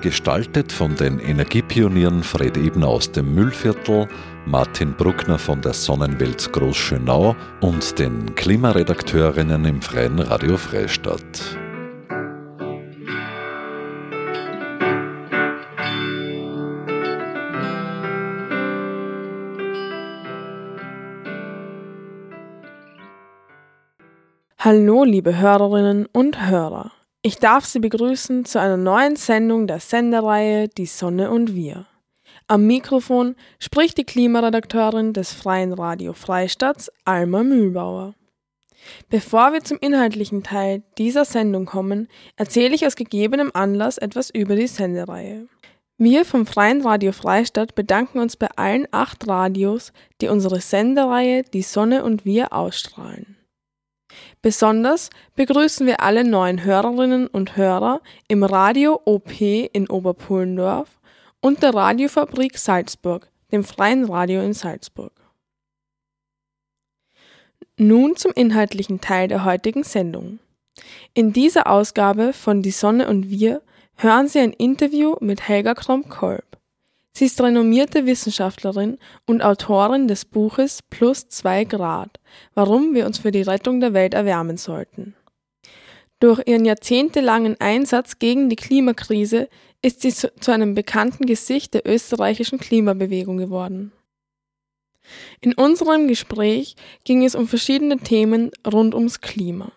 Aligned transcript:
Gestaltet 0.00 0.72
von 0.72 0.96
den 0.96 1.18
Energiepionieren 1.18 2.22
Fred 2.22 2.56
Ebner 2.56 2.88
aus 2.88 3.12
dem 3.12 3.34
Müllviertel, 3.34 4.08
Martin 4.46 4.94
Bruckner 4.94 5.38
von 5.38 5.60
der 5.60 5.74
Sonnenwelt 5.74 6.50
Großschönau 6.52 7.36
und 7.60 7.98
den 7.98 8.34
Klimaredakteurinnen 8.34 9.66
im 9.66 9.82
Freien 9.82 10.18
Radio 10.18 10.56
Freistadt. 10.56 11.58
Hallo, 24.58 25.04
liebe 25.04 25.38
Hörerinnen 25.38 26.06
und 26.12 26.48
Hörer. 26.48 26.90
Ich 27.22 27.36
darf 27.36 27.66
Sie 27.66 27.80
begrüßen 27.80 28.46
zu 28.46 28.58
einer 28.58 28.78
neuen 28.78 29.14
Sendung 29.14 29.66
der 29.66 29.78
Sendereihe 29.78 30.68
Die 30.68 30.86
Sonne 30.86 31.30
und 31.30 31.54
wir. 31.54 31.86
Am 32.48 32.66
Mikrofon 32.66 33.36
spricht 33.58 33.98
die 33.98 34.04
Klimaredakteurin 34.04 35.12
des 35.12 35.34
Freien 35.34 35.74
Radio 35.74 36.14
Freistadts, 36.14 36.90
Alma 37.04 37.42
Mühlbauer. 37.42 38.14
Bevor 39.10 39.52
wir 39.52 39.62
zum 39.62 39.76
inhaltlichen 39.82 40.42
Teil 40.42 40.82
dieser 40.96 41.26
Sendung 41.26 41.66
kommen, 41.66 42.08
erzähle 42.36 42.74
ich 42.74 42.86
aus 42.86 42.96
gegebenem 42.96 43.50
Anlass 43.52 43.98
etwas 43.98 44.30
über 44.30 44.56
die 44.56 44.66
Sendereihe. 44.66 45.46
Wir 45.98 46.24
vom 46.24 46.46
Freien 46.46 46.80
Radio 46.80 47.12
Freistadt 47.12 47.74
bedanken 47.74 48.20
uns 48.20 48.38
bei 48.38 48.48
allen 48.56 48.88
acht 48.92 49.28
Radios, 49.28 49.92
die 50.22 50.28
unsere 50.28 50.62
Sendereihe 50.62 51.42
Die 51.42 51.60
Sonne 51.60 52.02
und 52.02 52.24
wir 52.24 52.54
ausstrahlen. 52.54 53.36
Besonders 54.42 55.10
begrüßen 55.36 55.86
wir 55.86 56.00
alle 56.00 56.24
neuen 56.24 56.64
Hörerinnen 56.64 57.26
und 57.26 57.56
Hörer 57.56 58.00
im 58.28 58.42
Radio 58.42 59.00
OP 59.04 59.40
in 59.40 59.88
Oberpullendorf 59.88 61.00
und 61.40 61.62
der 61.62 61.74
Radiofabrik 61.74 62.58
Salzburg, 62.58 63.30
dem 63.52 63.64
freien 63.64 64.04
Radio 64.04 64.42
in 64.42 64.52
Salzburg. 64.52 65.12
Nun 67.76 68.16
zum 68.16 68.32
inhaltlichen 68.34 69.00
Teil 69.00 69.28
der 69.28 69.44
heutigen 69.44 69.84
Sendung. 69.84 70.38
In 71.14 71.32
dieser 71.32 71.66
Ausgabe 71.66 72.32
von 72.32 72.62
Die 72.62 72.70
Sonne 72.70 73.08
und 73.08 73.30
wir 73.30 73.62
hören 73.96 74.28
Sie 74.28 74.38
ein 74.38 74.52
Interview 74.52 75.16
mit 75.20 75.48
Helga 75.48 75.74
Krom-Kolb. 75.74 76.49
Sie 77.20 77.26
ist 77.26 77.42
renommierte 77.42 78.06
Wissenschaftlerin 78.06 78.96
und 79.26 79.42
Autorin 79.42 80.08
des 80.08 80.24
Buches 80.24 80.80
Plus 80.88 81.28
zwei 81.28 81.64
Grad, 81.64 82.18
warum 82.54 82.94
wir 82.94 83.04
uns 83.04 83.18
für 83.18 83.30
die 83.30 83.42
Rettung 83.42 83.80
der 83.80 83.92
Welt 83.92 84.14
erwärmen 84.14 84.56
sollten. 84.56 85.14
Durch 86.18 86.40
ihren 86.46 86.64
jahrzehntelangen 86.64 87.60
Einsatz 87.60 88.20
gegen 88.20 88.48
die 88.48 88.56
Klimakrise 88.56 89.50
ist 89.82 90.00
sie 90.00 90.14
zu 90.14 90.50
einem 90.50 90.74
bekannten 90.74 91.26
Gesicht 91.26 91.74
der 91.74 91.86
österreichischen 91.86 92.58
Klimabewegung 92.58 93.36
geworden. 93.36 93.92
In 95.42 95.52
unserem 95.52 96.08
Gespräch 96.08 96.74
ging 97.04 97.22
es 97.22 97.34
um 97.34 97.46
verschiedene 97.46 97.98
Themen 97.98 98.50
rund 98.66 98.94
ums 98.94 99.20
Klima. 99.20 99.72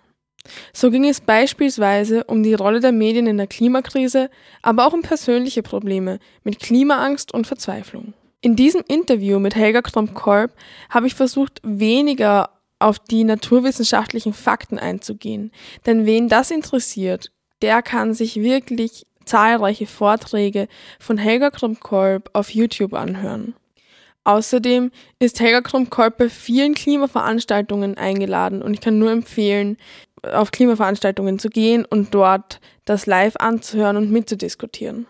So 0.73 0.91
ging 0.91 1.05
es 1.05 1.21
beispielsweise 1.21 2.25
um 2.25 2.43
die 2.43 2.53
Rolle 2.53 2.79
der 2.79 2.91
Medien 2.91 3.27
in 3.27 3.37
der 3.37 3.47
Klimakrise, 3.47 4.29
aber 4.61 4.85
auch 4.85 4.93
um 4.93 5.01
persönliche 5.01 5.63
Probleme 5.63 6.19
mit 6.43 6.59
Klimaangst 6.59 7.33
und 7.33 7.47
Verzweiflung. 7.47 8.13
In 8.41 8.57
diesem 8.57 8.83
Interview 8.87 9.39
mit 9.39 9.55
Helga 9.55 9.81
Kromp-Kolb 9.81 10.51
habe 10.89 11.07
ich 11.07 11.15
versucht, 11.15 11.61
weniger 11.63 12.49
auf 12.79 12.99
die 12.99 13.23
naturwissenschaftlichen 13.23 14.33
Fakten 14.33 14.77
einzugehen. 14.77 15.51
Denn 15.85 16.05
wen 16.05 16.27
das 16.27 16.51
interessiert, 16.51 17.31
der 17.61 17.81
kann 17.81 18.13
sich 18.13 18.35
wirklich 18.35 19.05
zahlreiche 19.23 19.87
Vorträge 19.87 20.67
von 20.99 21.17
Helga 21.17 21.49
Krumkolb 21.49 22.29
auf 22.33 22.49
YouTube 22.49 22.93
anhören. 22.93 23.55
Außerdem 24.25 24.91
ist 25.19 25.39
Helga 25.39 25.61
Krumkolb 25.61 26.17
bei 26.17 26.29
vielen 26.29 26.75
Klimaveranstaltungen 26.75 27.97
eingeladen 27.97 28.61
und 28.61 28.73
ich 28.73 28.81
kann 28.81 28.99
nur 28.99 29.11
empfehlen, 29.11 29.77
auf 30.31 30.51
Klimaveranstaltungen 30.51 31.39
zu 31.39 31.49
gehen 31.49 31.85
und 31.85 32.13
dort 32.13 32.59
das 32.85 33.05
live 33.05 33.35
anzuhören 33.37 33.97
und 33.97 34.11
mitzudiskutieren. 34.11 35.07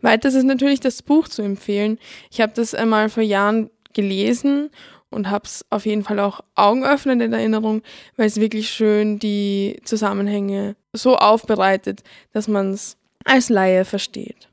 Weiters 0.00 0.34
ist 0.34 0.44
natürlich 0.44 0.80
das 0.80 1.02
Buch 1.02 1.28
zu 1.28 1.42
empfehlen. 1.42 1.98
Ich 2.30 2.40
habe 2.40 2.52
das 2.54 2.74
einmal 2.74 3.08
vor 3.08 3.22
Jahren 3.22 3.70
gelesen 3.92 4.70
und 5.10 5.30
habe 5.30 5.44
es 5.44 5.64
auf 5.70 5.86
jeden 5.86 6.04
Fall 6.04 6.18
auch 6.20 6.40
augenöffnend 6.54 7.22
in 7.22 7.32
Erinnerung, 7.32 7.82
weil 8.16 8.26
es 8.26 8.40
wirklich 8.40 8.70
schön 8.70 9.18
die 9.18 9.80
Zusammenhänge 9.84 10.76
so 10.92 11.16
aufbereitet, 11.16 12.02
dass 12.32 12.48
man 12.48 12.72
es 12.72 12.96
als 13.24 13.48
Laie 13.48 13.84
versteht. 13.84 14.48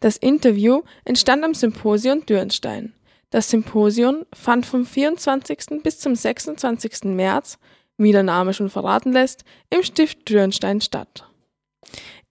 Das 0.00 0.16
Interview 0.16 0.82
entstand 1.04 1.44
am 1.44 1.54
Symposion 1.54 2.24
Dürnstein. 2.26 2.94
Das 3.30 3.50
Symposion 3.50 4.26
fand 4.32 4.66
vom 4.66 4.84
24. 4.84 5.82
bis 5.82 6.00
zum 6.00 6.16
26. 6.16 7.04
März, 7.04 7.58
wie 8.00 8.12
der 8.12 8.22
Name 8.22 8.54
schon 8.54 8.70
verraten 8.70 9.12
lässt, 9.12 9.44
im 9.68 9.82
Stift 9.82 10.28
Dürnstein 10.28 10.80
statt. 10.80 11.26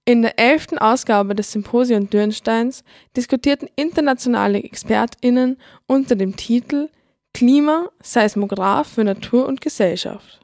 In 0.03 0.23
der 0.23 0.39
elften 0.39 0.79
Ausgabe 0.79 1.35
des 1.35 1.51
Symposion 1.51 2.09
Dürnsteins 2.09 2.83
diskutierten 3.15 3.69
internationale 3.75 4.63
ExpertInnen 4.63 5.57
unter 5.85 6.15
dem 6.15 6.35
Titel 6.35 6.89
Klima, 7.33 7.89
Seismograph 8.01 8.87
für 8.87 9.03
Natur 9.03 9.47
und 9.47 9.61
Gesellschaft. 9.61 10.39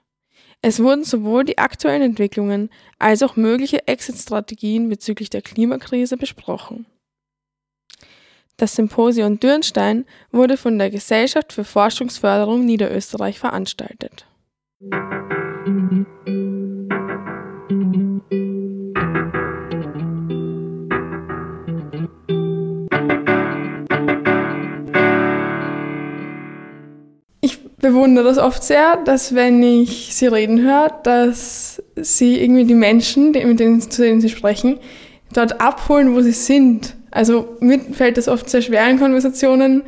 Es 0.61 0.79
wurden 0.79 1.03
sowohl 1.03 1.43
die 1.43 1.57
aktuellen 1.57 2.03
Entwicklungen 2.03 2.69
als 2.99 3.23
auch 3.23 3.35
mögliche 3.35 3.87
Exit-Strategien 3.87 4.89
bezüglich 4.89 5.31
der 5.31 5.41
Klimakrise 5.41 6.17
besprochen. 6.17 6.85
Das 8.57 8.75
Symposion 8.75 9.39
Dürnstein 9.39 10.05
wurde 10.31 10.57
von 10.57 10.77
der 10.77 10.89
Gesellschaft 10.89 11.51
für 11.51 11.63
Forschungsförderung 11.63 12.65
Niederösterreich 12.65 13.39
veranstaltet. 13.39 14.27
Bewundere 27.85 28.25
das 28.25 28.37
oft 28.39 28.63
sehr, 28.63 28.97
dass 28.97 29.35
wenn 29.35 29.61
ich 29.61 30.15
sie 30.15 30.25
reden 30.25 30.61
höre, 30.61 30.89
dass 31.03 31.83
sie 31.95 32.41
irgendwie 32.41 32.65
die 32.65 32.73
Menschen, 32.73 33.31
mit 33.31 33.59
denen, 33.59 33.79
zu 33.79 34.01
denen 34.01 34.21
sie 34.21 34.29
sprechen, 34.29 34.79
dort 35.33 35.61
abholen, 35.61 36.15
wo 36.15 36.21
sie 36.21 36.31
sind. 36.31 36.95
Also 37.11 37.57
mir 37.59 37.79
fällt 37.79 38.17
es 38.17 38.27
oft 38.27 38.49
sehr 38.49 38.63
schwer 38.63 38.89
in 38.89 38.97
Konversationen 38.97 39.83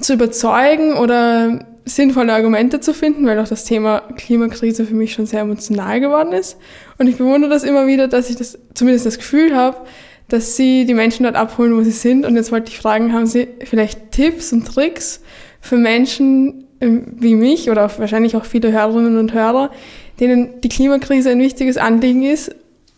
zu 0.00 0.14
überzeugen 0.14 0.94
oder 0.94 1.66
sinnvolle 1.86 2.34
Argumente 2.34 2.80
zu 2.80 2.92
finden, 2.92 3.26
weil 3.26 3.38
auch 3.38 3.48
das 3.48 3.64
Thema 3.64 4.00
Klimakrise 4.16 4.84
für 4.84 4.94
mich 4.94 5.12
schon 5.12 5.26
sehr 5.26 5.40
emotional 5.40 6.00
geworden 6.00 6.32
ist. 6.32 6.58
Und 6.98 7.06
ich 7.06 7.16
bewundere 7.16 7.48
das 7.48 7.62
immer 7.62 7.86
wieder, 7.86 8.08
dass 8.08 8.28
ich 8.28 8.36
das 8.36 8.58
zumindest 8.74 9.06
das 9.06 9.18
Gefühl 9.18 9.54
habe, 9.54 9.78
dass 10.28 10.56
sie 10.56 10.84
die 10.84 10.94
Menschen 10.94 11.22
dort 11.22 11.36
abholen, 11.36 11.76
wo 11.76 11.82
sie 11.82 11.92
sind. 11.92 12.26
Und 12.26 12.34
jetzt 12.34 12.50
wollte 12.50 12.72
ich 12.72 12.78
fragen, 12.78 13.12
haben 13.12 13.26
Sie 13.26 13.46
vielleicht 13.64 14.10
Tipps 14.10 14.52
und 14.52 14.66
Tricks 14.66 15.22
für 15.60 15.76
Menschen, 15.76 16.64
wie 16.80 17.36
mich 17.36 17.70
oder 17.70 17.88
wahrscheinlich 17.98 18.36
auch 18.36 18.44
viele 18.44 18.72
Hörerinnen 18.72 19.18
und 19.18 19.32
Hörer, 19.32 19.70
denen 20.18 20.60
die 20.60 20.68
Klimakrise 20.68 21.30
ein 21.30 21.38
wichtiges 21.38 21.76
Anliegen 21.76 22.24
ist, 22.24 22.54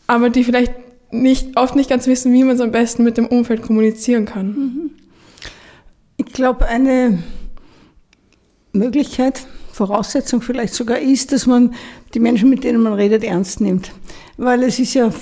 aber 0.07 0.31
die 0.31 0.45
vielleicht 0.45 0.73
nicht, 1.11 1.57
oft 1.57 1.77
nicht 1.77 1.91
ganz 1.91 2.07
wissen, 2.07 2.33
wie 2.33 2.45
man 2.45 2.57
es 2.57 2.63
am 2.63 2.73
besten 2.73 3.05
mit 3.05 3.19
dem 3.19 3.27
Umfeld 3.27 3.63
kommunizieren 3.63 4.25
kann. 4.25 4.47
Mhm. 4.47 4.91
Ich 6.17 6.33
glaube, 6.33 6.67
eine 6.67 7.19
Möglichkeit, 8.73 9.47
Voraussetzung 9.73 10.43
vielleicht 10.43 10.75
sogar 10.75 10.99
ist, 10.99 11.33
dass 11.33 11.47
man 11.47 11.75
die 12.15 12.21
Menschen, 12.21 12.51
mit 12.51 12.65
denen 12.65 12.83
man 12.83 12.95
redet, 12.95 13.25
ernst 13.25 13.61
nimmt. 13.61 13.93
Weil 14.37 14.63
es 14.65 14.79
ist 14.79 14.95
ja 14.95 15.13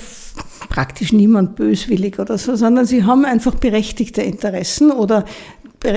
praktisch 0.69 1.13
niemand 1.13 1.57
böswillig 1.57 2.19
oder 2.19 2.39
so, 2.39 2.57
sondern 2.57 2.87
sie 2.87 3.05
haben 3.05 3.25
einfach 3.25 3.55
berechtigte 3.55 4.23
Interessen 4.23 4.91
oder 4.91 5.25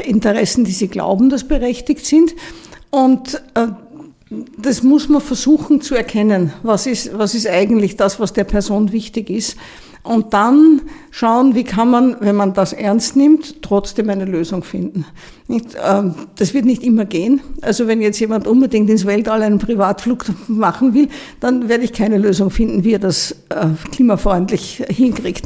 Interessen, 0.05 0.65
die 0.65 0.71
sie 0.71 0.87
glauben, 0.87 1.29
dass 1.29 1.47
berechtigt 1.47 2.05
sind. 2.05 2.35
Und 2.91 3.41
äh, 3.55 3.67
das 4.57 4.83
muss 4.83 5.09
man 5.09 5.21
versuchen 5.21 5.81
zu 5.81 5.95
erkennen. 5.95 6.53
Was 6.61 6.85
ist, 6.85 7.17
was 7.17 7.33
ist 7.33 7.47
eigentlich 7.47 7.95
das, 7.95 8.19
was 8.19 8.33
der 8.33 8.43
Person 8.43 8.91
wichtig 8.91 9.29
ist? 9.29 9.57
Und 10.03 10.33
dann 10.33 10.81
schauen, 11.11 11.55
wie 11.55 11.63
kann 11.63 11.89
man, 11.89 12.15
wenn 12.21 12.35
man 12.35 12.53
das 12.53 12.73
ernst 12.73 13.15
nimmt, 13.15 13.61
trotzdem 13.61 14.09
eine 14.09 14.25
Lösung 14.25 14.63
finden. 14.63 15.05
Ähm, 15.49 16.15
das 16.37 16.53
wird 16.53 16.65
nicht 16.65 16.83
immer 16.83 17.05
gehen. 17.05 17.41
Also 17.61 17.87
wenn 17.87 18.01
jetzt 18.01 18.19
jemand 18.19 18.47
unbedingt 18.47 18.89
ins 18.89 19.05
Weltall 19.05 19.41
einen 19.43 19.59
Privatflug 19.59 20.25
machen 20.47 20.93
will, 20.93 21.09
dann 21.39 21.67
werde 21.67 21.83
ich 21.83 21.93
keine 21.93 22.17
Lösung 22.17 22.49
finden, 22.49 22.83
wie 22.83 22.93
er 22.93 22.99
das 22.99 23.31
äh, 23.49 23.67
klimafreundlich 23.91 24.83
hinkriegt. 24.89 25.45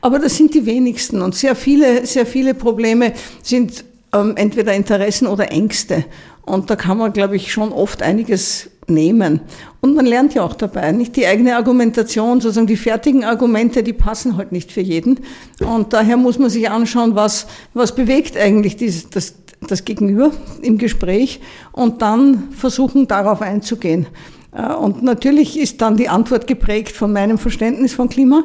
Aber 0.00 0.18
das 0.18 0.36
sind 0.36 0.54
die 0.54 0.66
wenigsten 0.66 1.22
und 1.22 1.34
sehr 1.34 1.56
viele, 1.56 2.04
sehr 2.06 2.26
viele 2.26 2.54
Probleme 2.54 3.12
sind 3.42 3.84
ähm, 4.12 4.34
entweder 4.36 4.74
Interessen 4.74 5.26
oder 5.26 5.50
Ängste. 5.50 6.04
Und 6.42 6.70
da 6.70 6.76
kann 6.76 6.98
man, 6.98 7.12
glaube 7.12 7.36
ich, 7.36 7.52
schon 7.52 7.72
oft 7.72 8.02
einiges 8.02 8.70
nehmen. 8.88 9.40
Und 9.80 9.94
man 9.94 10.06
lernt 10.06 10.34
ja 10.34 10.42
auch 10.42 10.54
dabei, 10.54 10.92
nicht 10.92 11.16
die 11.16 11.26
eigene 11.26 11.56
Argumentation, 11.56 12.40
sozusagen 12.40 12.66
die 12.66 12.76
fertigen 12.76 13.24
Argumente, 13.24 13.82
die 13.82 13.92
passen 13.92 14.36
halt 14.36 14.52
nicht 14.52 14.72
für 14.72 14.80
jeden. 14.80 15.20
Und 15.60 15.92
daher 15.92 16.16
muss 16.16 16.38
man 16.38 16.50
sich 16.50 16.70
anschauen, 16.70 17.14
was, 17.14 17.46
was 17.74 17.94
bewegt 17.94 18.36
eigentlich 18.36 18.76
dieses, 18.76 19.10
das, 19.10 19.34
das 19.66 19.84
Gegenüber 19.84 20.30
im 20.62 20.78
Gespräch 20.78 21.40
und 21.72 22.02
dann 22.02 22.50
versuchen, 22.50 23.08
darauf 23.08 23.42
einzugehen. 23.42 24.06
Äh, 24.52 24.72
und 24.74 25.02
natürlich 25.02 25.58
ist 25.58 25.80
dann 25.80 25.96
die 25.96 26.08
Antwort 26.08 26.46
geprägt 26.46 26.92
von 26.92 27.12
meinem 27.12 27.38
Verständnis 27.38 27.92
von 27.92 28.08
Klima, 28.08 28.44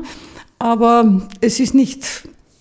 aber 0.60 1.22
es 1.40 1.60
ist 1.60 1.74
nicht 1.74 2.04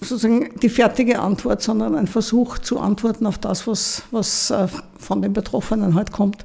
sozusagen 0.01 0.59
die 0.61 0.71
fertige 0.71 1.19
Antwort, 1.19 1.63
sondern 1.63 1.95
ein 1.95 2.07
Versuch 2.07 2.59
zu 2.59 2.81
antworten 2.81 3.27
auf 3.27 3.39
das, 3.39 3.67
was, 3.67 4.03
was 4.11 4.51
äh, 4.51 4.69
von 4.99 5.21
den 5.21 5.33
Betroffenen 5.33 5.95
halt 5.95 6.13
kommt. 6.13 6.45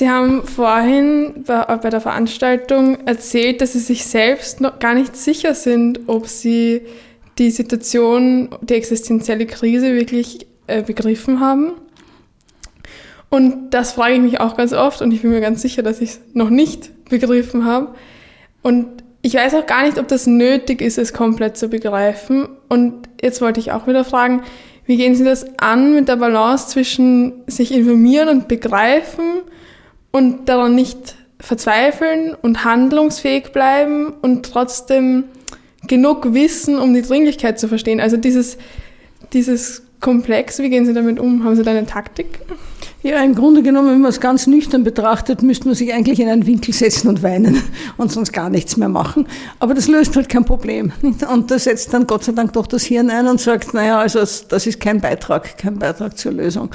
Sie 0.00 0.08
haben 0.08 0.46
vorhin 0.46 1.44
bei, 1.46 1.62
bei, 1.76 1.90
der 1.90 2.00
Veranstaltung 2.00 3.06
erzählt, 3.06 3.60
dass 3.60 3.74
Sie 3.74 3.80
sich 3.80 4.06
selbst 4.06 4.62
noch 4.62 4.78
gar 4.78 4.94
nicht 4.94 5.14
sicher 5.14 5.54
sind, 5.54 6.00
ob 6.06 6.26
Sie 6.26 6.80
die 7.36 7.50
Situation, 7.50 8.48
die 8.62 8.76
existenzielle 8.76 9.44
Krise 9.44 9.92
wirklich 9.92 10.46
äh, 10.68 10.82
begriffen 10.82 11.40
haben. 11.40 11.72
Und 13.28 13.74
das 13.74 13.92
frage 13.92 14.14
ich 14.14 14.20
mich 14.22 14.40
auch 14.40 14.56
ganz 14.56 14.72
oft 14.72 15.02
und 15.02 15.12
ich 15.12 15.20
bin 15.20 15.32
mir 15.32 15.42
ganz 15.42 15.60
sicher, 15.60 15.82
dass 15.82 16.00
ich 16.00 16.12
es 16.12 16.20
noch 16.32 16.48
nicht 16.48 16.92
begriffen 17.10 17.66
habe. 17.66 17.94
Und 18.62 19.04
ich 19.20 19.34
weiß 19.34 19.52
auch 19.54 19.66
gar 19.66 19.84
nicht, 19.84 19.98
ob 19.98 20.08
das 20.08 20.26
nötig 20.26 20.80
ist, 20.80 20.96
es 20.96 21.12
komplett 21.12 21.58
zu 21.58 21.68
begreifen. 21.68 22.48
Und 22.70 23.06
jetzt 23.20 23.42
wollte 23.42 23.60
ich 23.60 23.70
auch 23.70 23.86
wieder 23.86 24.06
fragen, 24.06 24.44
wie 24.86 24.96
gehen 24.96 25.14
Sie 25.14 25.24
das 25.24 25.44
an 25.58 25.94
mit 25.94 26.08
der 26.08 26.16
Balance 26.16 26.68
zwischen 26.68 27.42
sich 27.46 27.70
informieren 27.74 28.30
und 28.30 28.48
begreifen 28.48 29.42
und 30.10 30.48
daran 30.48 30.74
nicht 30.74 31.16
verzweifeln 31.40 32.34
und 32.40 32.64
handlungsfähig 32.64 33.52
bleiben 33.52 34.12
und 34.20 34.44
trotzdem 34.44 35.24
genug 35.86 36.34
wissen, 36.34 36.78
um 36.78 36.92
die 36.92 37.02
Dringlichkeit 37.02 37.58
zu 37.58 37.68
verstehen. 37.68 38.00
Also 38.00 38.16
dieses, 38.16 38.58
dieses 39.32 39.82
Komplex, 40.00 40.58
wie 40.58 40.70
gehen 40.70 40.86
Sie 40.86 40.94
damit 40.94 41.18
um? 41.18 41.44
Haben 41.44 41.56
Sie 41.56 41.62
da 41.62 41.70
eine 41.70 41.86
Taktik? 41.86 42.40
Ja, 43.02 43.22
im 43.22 43.34
Grunde 43.34 43.62
genommen, 43.62 43.88
wenn 43.88 44.00
man 44.02 44.10
es 44.10 44.20
ganz 44.20 44.46
nüchtern 44.46 44.84
betrachtet, 44.84 45.42
müsste 45.42 45.66
man 45.66 45.74
sich 45.74 45.94
eigentlich 45.94 46.20
in 46.20 46.28
einen 46.28 46.46
Winkel 46.46 46.74
setzen 46.74 47.08
und 47.08 47.22
weinen 47.22 47.62
und 47.96 48.12
sonst 48.12 48.32
gar 48.32 48.50
nichts 48.50 48.76
mehr 48.76 48.90
machen. 48.90 49.26
Aber 49.58 49.72
das 49.72 49.88
löst 49.88 50.16
halt 50.16 50.28
kein 50.28 50.44
Problem. 50.44 50.92
Und 51.02 51.50
da 51.50 51.58
setzt 51.58 51.94
dann 51.94 52.06
Gott 52.06 52.24
sei 52.24 52.32
Dank 52.32 52.52
doch 52.52 52.66
das 52.66 52.84
Hirn 52.84 53.08
ein 53.08 53.26
und 53.26 53.40
sagt, 53.40 53.72
naja, 53.72 53.98
also 53.98 54.18
das 54.18 54.66
ist 54.66 54.80
kein 54.80 55.00
Beitrag, 55.00 55.56
kein 55.56 55.78
Beitrag 55.78 56.18
zur 56.18 56.32
Lösung. 56.32 56.70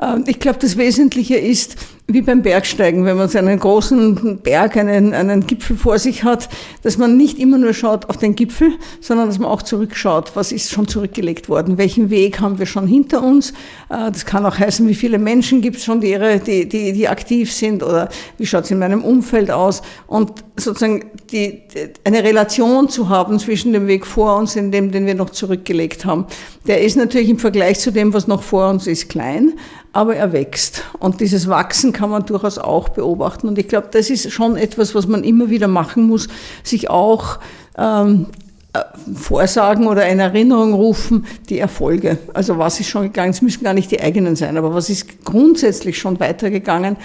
Ähm, 0.00 0.24
ich 0.28 0.38
glaube, 0.38 0.60
das 0.60 0.76
Wesentliche 0.76 1.36
ist, 1.36 1.76
wie 2.06 2.20
beim 2.20 2.42
Bergsteigen, 2.42 3.06
wenn 3.06 3.16
man 3.16 3.30
so 3.30 3.38
einen 3.38 3.58
großen 3.58 4.38
Berg, 4.42 4.76
einen, 4.76 5.14
einen 5.14 5.46
Gipfel 5.46 5.74
vor 5.74 5.98
sich 5.98 6.22
hat, 6.22 6.50
dass 6.82 6.98
man 6.98 7.16
nicht 7.16 7.38
immer 7.38 7.56
nur 7.56 7.72
schaut 7.72 8.10
auf 8.10 8.18
den 8.18 8.36
Gipfel, 8.36 8.72
sondern 9.00 9.26
dass 9.28 9.38
man 9.38 9.48
auch 9.48 9.62
zurückschaut, 9.62 10.32
was 10.36 10.52
ist 10.52 10.70
schon 10.70 10.86
zurückgelegt 10.86 11.48
worden, 11.48 11.78
welchen 11.78 12.10
Weg 12.10 12.40
haben 12.40 12.58
wir 12.58 12.66
schon 12.66 12.86
hinter 12.86 13.22
uns. 13.22 13.52
Äh, 13.88 14.12
das 14.12 14.26
kann 14.26 14.44
auch 14.44 14.58
heißen, 14.58 14.86
wie 14.86 14.94
viele 14.94 15.18
Menschen 15.18 15.62
gibt 15.62 15.78
es 15.78 15.84
schon, 15.84 16.02
die, 16.02 16.10
ihre, 16.10 16.40
die, 16.40 16.68
die, 16.68 16.92
die 16.92 17.08
aktiv 17.08 17.50
sind 17.50 17.82
oder 17.82 18.10
wie 18.36 18.44
schaut 18.44 18.64
es 18.64 18.70
in 18.70 18.80
meinem 18.80 19.02
Umfeld 19.02 19.50
aus. 19.50 19.80
Und 20.06 20.44
sozusagen 20.58 21.06
die, 21.32 21.62
eine 22.04 22.22
Relation 22.22 22.90
zu 22.90 23.08
haben 23.08 23.38
zwischen 23.38 23.72
dem 23.72 23.86
Weg 23.86 24.04
vor 24.04 24.36
uns 24.36 24.56
und 24.56 24.72
dem, 24.72 24.92
den 24.92 25.06
wir 25.06 25.14
noch 25.14 25.30
zurückgelegt 25.30 26.04
haben, 26.04 26.26
der 26.66 26.82
ist 26.82 26.98
natürlich 26.98 27.30
im 27.30 27.38
Vergleich 27.38 27.80
zu 27.80 27.92
dem, 27.92 28.12
was 28.12 28.26
noch 28.26 28.42
vor 28.42 28.68
uns 28.68 28.86
ist, 28.86 29.08
klein 29.08 29.54
aber 29.94 30.16
er 30.16 30.32
wächst. 30.32 30.82
Und 30.98 31.20
dieses 31.20 31.48
Wachsen 31.48 31.92
kann 31.94 32.10
man 32.10 32.26
durchaus 32.26 32.58
auch 32.58 32.90
beobachten. 32.90 33.48
Und 33.48 33.58
ich 33.58 33.68
glaube, 33.68 33.88
das 33.90 34.10
ist 34.10 34.30
schon 34.30 34.58
etwas, 34.58 34.94
was 34.94 35.06
man 35.06 35.24
immer 35.24 35.48
wieder 35.48 35.68
machen 35.68 36.06
muss, 36.06 36.28
sich 36.62 36.90
auch 36.90 37.38
ähm, 37.78 38.26
äh, 38.74 38.82
vorsagen 39.14 39.86
oder 39.86 40.06
in 40.08 40.18
Erinnerung 40.18 40.74
rufen, 40.74 41.26
die 41.48 41.58
Erfolge. 41.58 42.18
Also 42.34 42.58
was 42.58 42.80
ist 42.80 42.88
schon 42.88 43.04
gegangen, 43.04 43.30
es 43.30 43.40
müssen 43.40 43.64
gar 43.64 43.72
nicht 43.72 43.90
die 43.90 44.00
eigenen 44.00 44.36
sein, 44.36 44.56
aber 44.56 44.74
was 44.74 44.90
ist 44.90 45.24
grundsätzlich 45.24 45.96
schon 45.96 46.18
weitergegangen, 46.20 46.96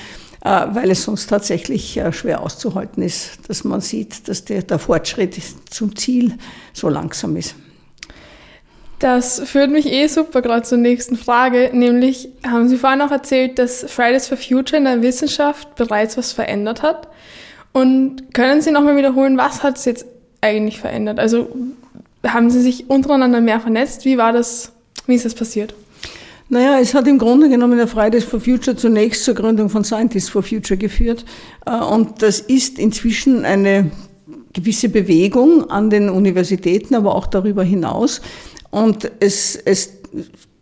äh, 0.44 0.66
weil 0.74 0.90
es 0.90 1.04
sonst 1.04 1.28
tatsächlich 1.28 1.96
äh, 1.98 2.12
schwer 2.12 2.42
auszuhalten 2.42 3.04
ist, 3.04 3.48
dass 3.48 3.64
man 3.64 3.82
sieht, 3.82 4.28
dass 4.28 4.46
der, 4.46 4.64
der 4.64 4.80
Fortschritt 4.80 5.40
zum 5.70 5.96
Ziel 5.96 6.40
so 6.74 6.90
langsam 6.90 7.36
ist. 7.38 7.56
Das 9.00 9.42
führt 9.46 9.72
mich 9.72 9.86
eh 9.86 10.08
super 10.08 10.42
gerade 10.42 10.64
zur 10.64 10.78
nächsten 10.78 11.16
Frage, 11.16 11.72
nämlich 11.74 12.30
haben 12.46 12.68
Sie 12.68 12.78
vorhin 12.78 13.02
auch 13.02 13.12
erzählt, 13.12 13.58
dass 13.58 13.86
Fridays 13.88 14.28
for 14.28 14.38
Future 14.38 14.78
in 14.78 14.84
der 14.84 15.02
Wissenschaft 15.02 15.76
bereits 15.76 16.18
was 16.18 16.34
verändert 16.34 16.82
hat. 16.82 17.08
Und 17.72 18.34
können 18.34 18.62
Sie 18.62 18.72
nochmal 18.72 18.98
wiederholen, 18.98 19.38
was 19.38 19.64
hat 19.64 19.78
es 19.78 19.86
jetzt 19.86 20.06
eigentlich 20.42 20.80
verändert? 20.80 21.18
Also 21.18 21.48
haben 22.28 22.50
Sie 22.50 22.62
sich 22.62 22.90
untereinander 22.90 23.40
mehr 23.40 23.62
vernetzt? 23.62 24.04
Wie 24.04 24.18
war 24.18 24.34
das, 24.34 24.74
wie 25.08 25.16
ist 25.16 25.24
das 25.24 25.34
passiert? 25.34 25.74
Naja, 26.50 26.80
es 26.80 26.94
hat 26.94 27.08
im 27.08 27.20
Grunde 27.20 27.48
genommen 27.48 27.78
der 27.78 27.88
Fridays 27.88 28.26
for 28.26 28.42
Future 28.42 28.76
zunächst 28.76 29.24
zur 29.24 29.36
Gründung 29.36 29.70
von 29.70 29.86
Scientists 29.86 30.30
for 30.30 30.44
Future 30.44 30.78
geführt. 30.78 31.24
Äh, 31.66 31.78
und 31.78 32.22
das 32.22 32.40
ist 32.40 32.80
inzwischen 32.80 33.46
eine 33.46 33.92
gewisse 34.54 34.90
Bewegung 34.90 35.70
an 35.70 35.90
den 35.90 36.10
Universitäten, 36.10 36.96
aber 36.96 37.16
auch 37.16 37.28
darüber 37.28 37.64
hinaus, 37.64 38.22
und 38.72 39.12
es, 39.20 39.56
es 39.56 40.00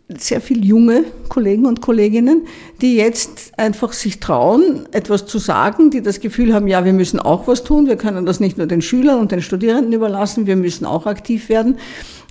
sehr 0.08 0.40
viele 0.40 0.64
junge 0.64 1.04
Kollegen 1.28 1.66
und 1.66 1.82
Kolleginnen, 1.82 2.46
die 2.80 2.96
jetzt 2.96 3.52
einfach 3.58 3.92
sich 3.92 4.20
trauen, 4.20 4.88
etwas 4.92 5.26
zu 5.26 5.38
sagen, 5.38 5.90
die 5.90 6.00
das 6.00 6.20
Gefühl 6.20 6.54
haben, 6.54 6.66
ja, 6.66 6.84
wir 6.84 6.94
müssen 6.94 7.20
auch 7.20 7.46
was 7.46 7.62
tun, 7.62 7.86
wir 7.86 7.96
können 7.96 8.24
das 8.24 8.40
nicht 8.40 8.56
nur 8.56 8.66
den 8.66 8.80
Schülern 8.80 9.20
und 9.20 9.32
den 9.32 9.42
Studierenden 9.42 9.92
überlassen, 9.92 10.46
wir 10.46 10.56
müssen 10.56 10.86
auch 10.86 11.04
aktiv 11.04 11.50
werden, 11.50 11.76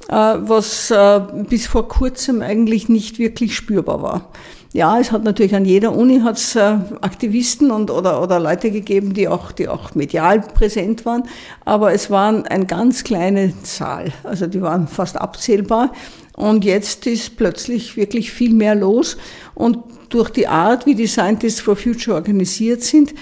äh, 0.09 0.13
was 0.13 0.89
äh, 0.89 1.21
bis 1.47 1.67
vor 1.67 1.87
kurzem 1.87 2.41
eigentlich 2.41 2.89
nicht 2.89 3.19
wirklich 3.19 3.55
spürbar 3.55 4.01
war. 4.01 4.31
Ja, 4.73 4.99
es 4.99 5.11
hat 5.11 5.23
natürlich 5.23 5.55
an 5.55 5.65
jeder 5.65 5.95
Uni 5.95 6.19
hat's 6.19 6.55
äh, 6.55 6.77
Aktivisten 7.01 7.71
und 7.71 7.89
oder, 7.89 8.21
oder 8.21 8.39
Leute 8.39 8.69
gegeben, 8.69 9.13
die 9.13 9.27
auch, 9.27 9.51
die 9.51 9.67
auch 9.69 9.95
medial 9.95 10.41
präsent 10.41 11.05
waren, 11.05 11.23
aber 11.63 11.93
es 11.93 12.09
waren 12.09 12.45
eine 12.45 12.65
ganz 12.65 13.03
kleine 13.03 13.53
Zahl, 13.63 14.11
also 14.23 14.45
die 14.45 14.61
waren 14.61 14.87
fast 14.87 15.17
abzählbar. 15.17 15.93
Und 16.35 16.65
jetzt 16.65 17.07
ist 17.07 17.35
plötzlich 17.35 17.97
wirklich 17.97 18.31
viel 18.31 18.53
mehr 18.53 18.75
los. 18.75 19.17
Und 19.55 19.79
durch 20.09 20.29
die 20.29 20.47
Art, 20.47 20.85
wie 20.85 20.93
die 20.93 21.07
Scientists 21.07 21.59
for 21.59 21.75
Future 21.75 22.15
organisiert 22.15 22.83
sind, 22.83 23.15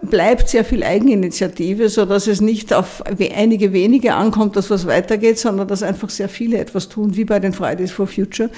bleibt 0.00 0.48
sehr 0.48 0.64
viel 0.64 0.82
Eigeninitiative, 0.82 1.90
so 1.90 2.06
dass 2.06 2.26
es 2.26 2.40
nicht 2.40 2.72
auf 2.72 3.02
einige 3.06 3.74
wenige 3.74 4.14
ankommt, 4.14 4.56
dass 4.56 4.70
was 4.70 4.86
weitergeht, 4.86 5.38
sondern 5.38 5.68
dass 5.68 5.82
einfach 5.82 6.08
sehr 6.08 6.30
viele 6.30 6.56
etwas 6.58 6.88
tun, 6.88 7.14
wie 7.14 7.26
bei 7.26 7.40
den 7.40 7.52
Fridays 7.52 7.90
for 7.90 8.06
Future. 8.06 8.48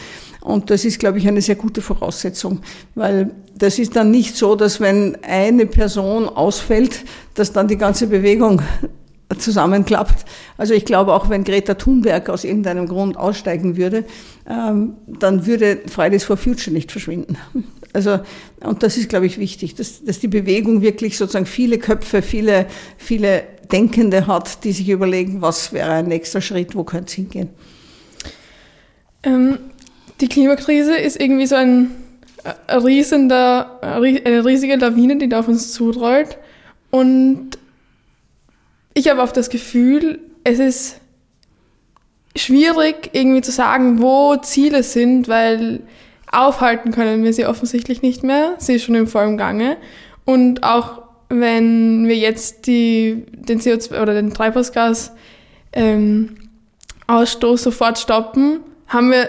Und 0.44 0.68
das 0.68 0.84
ist, 0.84 0.98
glaube 0.98 1.16
ich, 1.16 1.26
eine 1.26 1.40
sehr 1.40 1.54
gute 1.54 1.80
Voraussetzung, 1.80 2.60
weil 2.94 3.30
das 3.56 3.78
ist 3.78 3.96
dann 3.96 4.10
nicht 4.10 4.36
so, 4.36 4.56
dass 4.56 4.78
wenn 4.78 5.16
eine 5.24 5.64
Person 5.64 6.28
ausfällt, 6.28 7.04
dass 7.32 7.52
dann 7.52 7.66
die 7.66 7.78
ganze 7.78 8.08
Bewegung 8.08 8.60
zusammenklappt. 9.38 10.26
Also 10.58 10.74
ich 10.74 10.84
glaube, 10.84 11.14
auch 11.14 11.30
wenn 11.30 11.44
Greta 11.44 11.74
Thunberg 11.74 12.28
aus 12.28 12.44
irgendeinem 12.44 12.86
Grund 12.86 13.16
aussteigen 13.16 13.78
würde, 13.78 14.04
ähm, 14.46 14.98
dann 15.06 15.46
würde 15.46 15.80
Fridays 15.86 16.24
for 16.24 16.36
Future 16.36 16.72
nicht 16.72 16.92
verschwinden. 16.92 17.38
Also, 17.94 18.18
und 18.58 18.82
das 18.82 18.96
ist, 18.96 19.08
glaube 19.08 19.26
ich, 19.26 19.38
wichtig, 19.38 19.76
dass, 19.76 20.02
dass 20.02 20.18
die 20.18 20.26
Bewegung 20.26 20.82
wirklich 20.82 21.16
sozusagen 21.16 21.46
viele 21.46 21.78
Köpfe, 21.78 22.22
viele, 22.22 22.66
viele 22.96 23.44
Denkende 23.70 24.26
hat, 24.26 24.64
die 24.64 24.72
sich 24.72 24.88
überlegen, 24.88 25.42
was 25.42 25.72
wäre 25.72 25.92
ein 25.92 26.08
nächster 26.08 26.40
Schritt, 26.40 26.74
wo 26.74 26.82
könnte 26.82 27.06
es 27.06 27.12
hingehen. 27.12 27.50
Ähm, 29.22 29.58
die 30.20 30.28
Klimakrise 30.28 30.96
ist 30.96 31.20
irgendwie 31.20 31.46
so 31.46 31.56
ein, 31.56 31.90
ein 32.66 32.78
riesender, 32.82 33.80
eine 33.82 34.44
riesige 34.44 34.76
Lawine, 34.76 35.16
die 35.16 35.28
da 35.28 35.40
auf 35.40 35.48
uns 35.48 35.72
zurollt. 35.72 36.38
Und 36.90 37.58
ich 38.94 39.08
habe 39.08 39.20
oft 39.20 39.36
das 39.36 39.50
Gefühl, 39.50 40.20
es 40.44 40.58
ist 40.58 41.00
schwierig 42.36 43.10
irgendwie 43.12 43.40
zu 43.40 43.50
sagen, 43.50 44.00
wo 44.00 44.36
Ziele 44.36 44.82
sind, 44.82 45.28
weil 45.28 45.80
aufhalten 46.30 46.90
können 46.90 47.22
wir 47.22 47.32
sie 47.32 47.46
offensichtlich 47.46 48.02
nicht 48.02 48.22
mehr. 48.22 48.54
Sie 48.58 48.74
ist 48.74 48.84
schon 48.84 48.94
im 48.94 49.06
vollen 49.06 49.36
Gange. 49.36 49.76
Und 50.24 50.62
auch 50.62 51.02
wenn 51.28 52.06
wir 52.06 52.16
jetzt 52.16 52.66
die, 52.66 53.24
den 53.32 53.60
CO2 53.60 54.00
oder 54.02 54.14
den 54.14 54.32
Treibhausgas 54.32 55.12
ähm, 55.72 56.36
Ausstoß 57.06 57.62
sofort 57.62 57.98
stoppen, 57.98 58.60
haben 58.88 59.10
wir, 59.10 59.28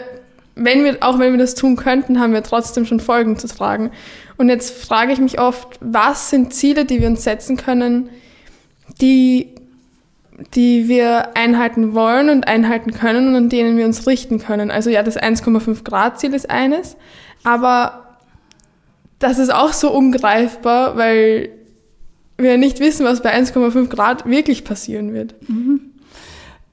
wenn 0.56 0.84
wir, 0.84 0.98
auch 1.02 1.20
wenn 1.20 1.34
wir 1.34 1.40
das 1.40 1.56
tun 1.56 1.76
könnten, 1.76 2.20
haben 2.20 2.34
wir 2.34 2.44
trotzdem 2.44 2.86
schon 2.86 3.00
Folgen 3.00 3.38
zu 3.38 3.48
tragen. 3.48 3.92
Und 4.38 4.50
jetzt 4.50 4.84
frage 4.84 5.12
ich 5.12 5.20
mich 5.20 5.40
oft, 5.40 5.78
was 5.82 6.30
sind 6.30 6.54
Ziele, 6.54 6.86
die 6.86 7.02
wir 7.02 7.08
uns 7.08 7.24
setzen 7.24 7.58
können, 7.58 8.10
die, 9.02 9.50
die 10.54 10.88
wir 10.88 11.36
einhalten 11.36 11.94
wollen 11.94 12.30
und 12.30 12.48
einhalten 12.48 12.92
können 12.92 13.30
und 13.30 13.36
an 13.36 13.50
denen 13.50 13.78
wir 13.78 13.86
uns 13.86 14.08
richten 14.08 14.40
können. 14.40 14.72
Also 14.72 14.90
ja, 14.90 15.04
das 15.04 15.18
1,5 15.18 15.84
Grad 15.84 16.20
Ziel 16.20 16.34
ist 16.34 16.50
eines, 16.50 16.96
aber 17.44 18.18
das 19.20 19.40
ist 19.40 19.54
auch 19.54 19.74
so 19.74 19.92
ungreifbar, 19.92 20.98
weil 20.98 21.50
wir 22.38 22.58
nicht 22.58 22.80
wissen, 22.80 23.06
was 23.06 23.22
bei 23.22 23.34
1,5 23.34 23.88
Grad 23.88 24.26
wirklich 24.26 24.64
passieren 24.66 25.14
wird. 25.14 25.36
Mhm. 25.48 25.85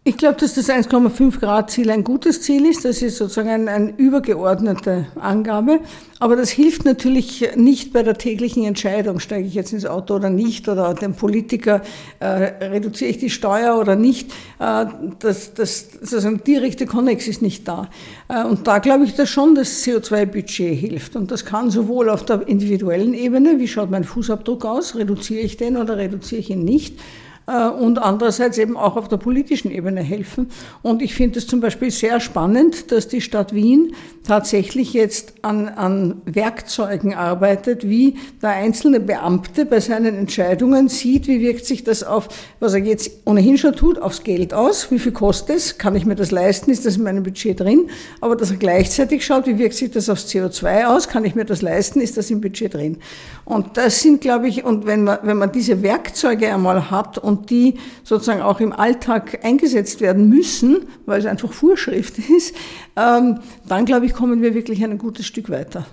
Ich 0.04 0.16
glaube, 0.16 0.34
dass 0.40 0.54
das 0.54 0.68
1,5 0.68 1.38
Grad 1.38 1.70
Ziel 1.70 1.88
ein 1.88 2.02
gutes 2.02 2.42
Ziel 2.42 2.66
ist. 2.66 2.84
Das 2.84 3.02
ist 3.02 3.18
sozusagen 3.18 3.50
eine 3.50 3.70
ein 3.70 3.96
übergeordnete 3.96 5.06
Angabe. 5.14 5.78
Aber 6.18 6.34
das 6.34 6.50
hilft 6.50 6.84
natürlich 6.84 7.48
nicht 7.54 7.92
bei 7.92 8.02
der 8.02 8.18
täglichen 8.18 8.64
Entscheidung, 8.64 9.20
steige 9.20 9.46
ich 9.46 9.54
jetzt 9.54 9.72
ins 9.72 9.86
Auto 9.86 10.16
oder 10.16 10.28
nicht, 10.28 10.68
oder 10.68 10.94
dem 10.94 11.14
Politiker 11.14 11.82
äh, 12.18 12.26
reduziere 12.26 13.10
ich 13.10 13.18
die 13.18 13.30
Steuer 13.30 13.78
oder 13.78 13.94
nicht. 13.94 14.32
Äh, 14.58 14.86
das, 15.20 15.54
das, 15.54 15.92
sozusagen 16.00 16.42
direkte 16.42 16.86
Konnex 16.86 17.28
ist 17.28 17.40
nicht 17.40 17.68
da. 17.68 17.88
Äh, 18.28 18.42
und 18.42 18.66
da 18.66 18.80
glaube 18.80 19.04
ich, 19.04 19.14
dass 19.14 19.28
schon 19.28 19.54
das 19.54 19.84
CO2-Budget 19.84 20.76
hilft. 20.76 21.14
Und 21.14 21.30
das 21.30 21.44
kann 21.44 21.70
sowohl 21.70 22.10
auf 22.10 22.24
der 22.24 22.48
individuellen 22.48 23.14
Ebene, 23.14 23.60
wie 23.60 23.68
schaut 23.68 23.92
mein 23.92 24.02
Fußabdruck 24.02 24.64
aus, 24.64 24.96
reduziere 24.96 25.42
ich 25.42 25.58
den 25.58 25.76
oder 25.76 25.96
reduziere 25.96 26.40
ich 26.40 26.50
ihn 26.50 26.64
nicht, 26.64 26.98
und 27.46 27.98
andererseits 27.98 28.58
eben 28.58 28.76
auch 28.76 28.96
auf 28.96 29.08
der 29.08 29.16
politischen 29.16 29.70
Ebene 29.70 30.00
helfen. 30.00 30.50
Und 30.82 31.02
ich 31.02 31.14
finde 31.14 31.38
es 31.38 31.46
zum 31.46 31.60
Beispiel 31.60 31.90
sehr 31.90 32.20
spannend, 32.20 32.92
dass 32.92 33.08
die 33.08 33.20
Stadt 33.20 33.52
Wien 33.52 33.94
tatsächlich 34.24 34.92
jetzt 34.92 35.34
an, 35.42 35.68
an 35.68 36.22
Werkzeugen 36.24 37.14
arbeitet, 37.14 37.88
wie 37.88 38.16
der 38.40 38.50
einzelne 38.50 39.00
Beamte 39.00 39.66
bei 39.66 39.80
seinen 39.80 40.16
Entscheidungen 40.16 40.88
sieht, 40.88 41.26
wie 41.26 41.40
wirkt 41.40 41.66
sich 41.66 41.82
das 41.82 42.04
auf, 42.04 42.28
was 42.60 42.74
er 42.74 42.80
jetzt 42.80 43.10
ohnehin 43.24 43.58
schon 43.58 43.74
tut, 43.74 43.98
aufs 43.98 44.22
Geld 44.22 44.54
aus, 44.54 44.90
wie 44.90 45.00
viel 45.00 45.12
kostet 45.12 45.56
es, 45.56 45.78
kann 45.78 45.96
ich 45.96 46.06
mir 46.06 46.14
das 46.14 46.30
leisten, 46.30 46.70
ist 46.70 46.86
das 46.86 46.96
in 46.96 47.02
meinem 47.02 47.24
Budget 47.24 47.58
drin, 47.58 47.90
aber 48.20 48.36
dass 48.36 48.52
er 48.52 48.58
gleichzeitig 48.58 49.26
schaut, 49.26 49.46
wie 49.46 49.58
wirkt 49.58 49.74
sich 49.74 49.90
das 49.90 50.08
aufs 50.08 50.26
CO2 50.26 50.86
aus, 50.86 51.08
kann 51.08 51.24
ich 51.24 51.34
mir 51.34 51.44
das 51.44 51.62
leisten, 51.62 52.00
ist 52.00 52.16
das 52.16 52.30
im 52.30 52.40
Budget 52.40 52.74
drin. 52.74 52.98
Und 53.44 53.76
das 53.76 54.00
sind, 54.00 54.20
glaube 54.20 54.46
ich, 54.46 54.64
und 54.64 54.86
wenn 54.86 55.04
man, 55.04 55.18
wenn 55.22 55.36
man 55.36 55.50
diese 55.50 55.82
Werkzeuge 55.82 56.52
einmal 56.52 56.90
hat 56.90 57.18
und 57.18 57.31
die 57.36 57.74
sozusagen 58.04 58.42
auch 58.42 58.60
im 58.60 58.72
Alltag 58.72 59.44
eingesetzt 59.44 60.00
werden 60.00 60.28
müssen, 60.28 60.86
weil 61.06 61.20
es 61.20 61.26
einfach 61.26 61.52
Vorschrift 61.52 62.18
ist, 62.36 62.54
ähm, 62.96 63.40
dann 63.68 63.84
glaube 63.84 64.06
ich, 64.06 64.14
kommen 64.14 64.42
wir 64.42 64.54
wirklich 64.54 64.82
ein 64.84 64.98
gutes 64.98 65.26
Stück 65.26 65.50
weiter. 65.50 65.86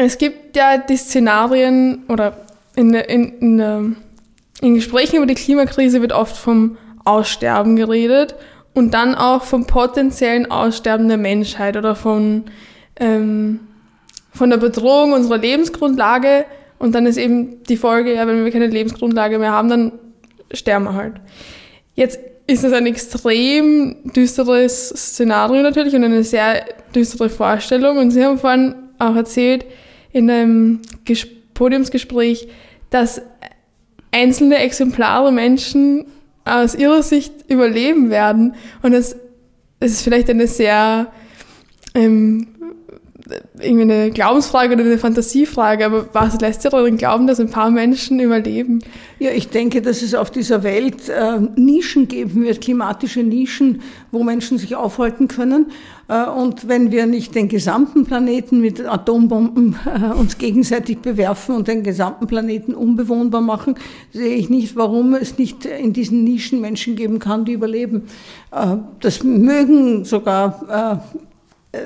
Es 0.00 0.16
gibt 0.16 0.56
ja 0.56 0.78
die 0.78 0.96
Szenarien 0.96 2.04
oder 2.08 2.46
in, 2.76 2.94
in, 2.94 3.38
in, 3.40 3.96
in 4.60 4.74
Gesprächen 4.76 5.16
über 5.16 5.26
die 5.26 5.34
Klimakrise 5.34 6.00
wird 6.00 6.12
oft 6.12 6.36
vom 6.36 6.78
Aussterben 7.04 7.74
geredet 7.74 8.36
und 8.74 8.94
dann 8.94 9.16
auch 9.16 9.42
vom 9.42 9.66
potenziellen 9.66 10.52
Aussterben 10.52 11.08
der 11.08 11.16
Menschheit 11.16 11.76
oder 11.76 11.96
von, 11.96 12.44
ähm, 13.00 13.58
von 14.30 14.50
der 14.50 14.58
Bedrohung 14.58 15.14
unserer 15.14 15.38
Lebensgrundlage. 15.38 16.44
Und 16.78 16.94
dann 16.94 17.04
ist 17.04 17.16
eben 17.16 17.64
die 17.64 17.76
Folge, 17.76 18.14
ja, 18.14 18.24
wenn 18.28 18.44
wir 18.44 18.52
keine 18.52 18.68
Lebensgrundlage 18.68 19.40
mehr 19.40 19.50
haben, 19.50 19.68
dann 19.68 19.92
sterben 20.52 20.84
wir 20.84 20.94
halt. 20.94 21.14
Jetzt 21.96 22.20
ist 22.46 22.62
das 22.62 22.72
ein 22.72 22.86
extrem 22.86 23.96
düsteres 24.14 24.90
Szenario 24.90 25.60
natürlich 25.60 25.96
und 25.96 26.04
eine 26.04 26.22
sehr 26.22 26.64
düstere 26.94 27.30
Vorstellung. 27.30 27.98
Und 27.98 28.12
Sie 28.12 28.24
haben 28.24 28.38
vorhin 28.38 28.76
auch 29.00 29.16
erzählt, 29.16 29.64
in 30.12 30.30
einem 30.30 30.80
Podiumsgespräch, 31.54 32.48
dass 32.90 33.20
einzelne 34.10 34.58
Exemplare 34.58 35.32
Menschen 35.32 36.06
aus 36.44 36.74
ihrer 36.74 37.02
Sicht 37.02 37.32
überleben 37.48 38.10
werden. 38.10 38.54
Und 38.82 38.92
das, 38.92 39.16
das 39.80 39.92
ist 39.92 40.02
vielleicht 40.02 40.30
eine 40.30 40.46
sehr 40.46 41.12
ähm, 41.94 42.48
irgendwie 43.60 43.82
eine 43.82 44.10
Glaubensfrage 44.10 44.74
oder 44.74 44.84
eine 44.84 44.98
Fantasiefrage, 44.98 45.84
aber 45.84 46.08
was 46.12 46.40
lässt 46.40 46.62
sich 46.62 46.70
darin 46.70 46.96
glauben, 46.96 47.26
dass 47.26 47.40
ein 47.40 47.50
paar 47.50 47.70
Menschen 47.70 48.20
überleben? 48.20 48.80
Ja, 49.18 49.30
ich 49.30 49.48
denke, 49.48 49.82
dass 49.82 50.02
es 50.02 50.14
auf 50.14 50.30
dieser 50.30 50.62
Welt 50.62 51.08
äh, 51.08 51.38
Nischen 51.56 52.08
geben 52.08 52.42
wird, 52.42 52.60
klimatische 52.60 53.22
Nischen, 53.22 53.82
wo 54.12 54.22
Menschen 54.22 54.58
sich 54.58 54.76
aufhalten 54.76 55.28
können. 55.28 55.66
Äh, 56.08 56.26
und 56.26 56.68
wenn 56.68 56.90
wir 56.90 57.06
nicht 57.06 57.34
den 57.34 57.48
gesamten 57.48 58.04
Planeten 58.04 58.60
mit 58.60 58.84
Atombomben 58.84 59.76
äh, 59.86 60.14
uns 60.14 60.38
gegenseitig 60.38 60.98
bewerfen 60.98 61.54
und 61.54 61.68
den 61.68 61.82
gesamten 61.82 62.26
Planeten 62.26 62.74
unbewohnbar 62.74 63.42
machen, 63.42 63.74
sehe 64.12 64.36
ich 64.36 64.48
nicht, 64.48 64.76
warum 64.76 65.14
es 65.14 65.36
nicht 65.38 65.66
in 65.66 65.92
diesen 65.92 66.24
Nischen 66.24 66.60
Menschen 66.60 66.96
geben 66.96 67.18
kann, 67.18 67.44
die 67.44 67.52
überleben. 67.52 68.04
Äh, 68.52 68.76
das 69.00 69.22
mögen 69.22 70.04
sogar 70.04 71.02
äh, 71.72 71.78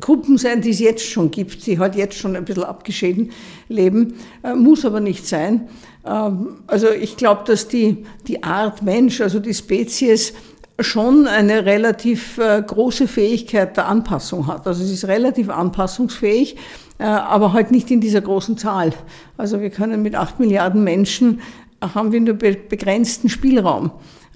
Gruppen 0.00 0.38
sein, 0.38 0.60
die 0.60 0.70
es 0.70 0.78
jetzt 0.78 1.04
schon 1.04 1.30
gibt, 1.30 1.66
die 1.66 1.78
halt 1.78 1.96
jetzt 1.96 2.16
schon 2.16 2.36
ein 2.36 2.44
bisschen 2.44 2.64
abgeschieden 2.64 3.32
leben, 3.68 4.14
äh, 4.44 4.54
muss 4.54 4.84
aber 4.84 5.00
nicht 5.00 5.26
sein. 5.26 5.68
Ähm, 6.06 6.58
also 6.66 6.88
ich 6.90 7.16
glaube, 7.16 7.42
dass 7.46 7.68
die, 7.68 8.04
die 8.26 8.42
Art 8.42 8.82
Mensch, 8.82 9.20
also 9.20 9.40
die 9.40 9.54
Spezies, 9.54 10.34
schon 10.80 11.26
eine 11.26 11.64
relativ 11.64 12.38
äh, 12.38 12.62
große 12.64 13.08
Fähigkeit 13.08 13.76
der 13.76 13.86
Anpassung 13.86 14.46
hat. 14.46 14.66
Also 14.66 14.84
es 14.84 14.92
ist 14.92 15.08
relativ 15.08 15.50
anpassungsfähig, 15.50 16.56
äh, 16.98 17.04
aber 17.04 17.52
halt 17.52 17.72
nicht 17.72 17.90
in 17.90 18.00
dieser 18.00 18.20
großen 18.20 18.56
Zahl. 18.56 18.92
Also 19.36 19.60
wir 19.60 19.70
können 19.70 20.02
mit 20.02 20.14
acht 20.14 20.38
Milliarden 20.38 20.84
Menschen 20.84 21.40
haben 21.80 22.12
wir 22.12 22.20
nur 22.20 22.34
begrenzten 22.34 23.28
Spielraum. 23.28 23.90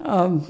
Ähm, 0.05 0.43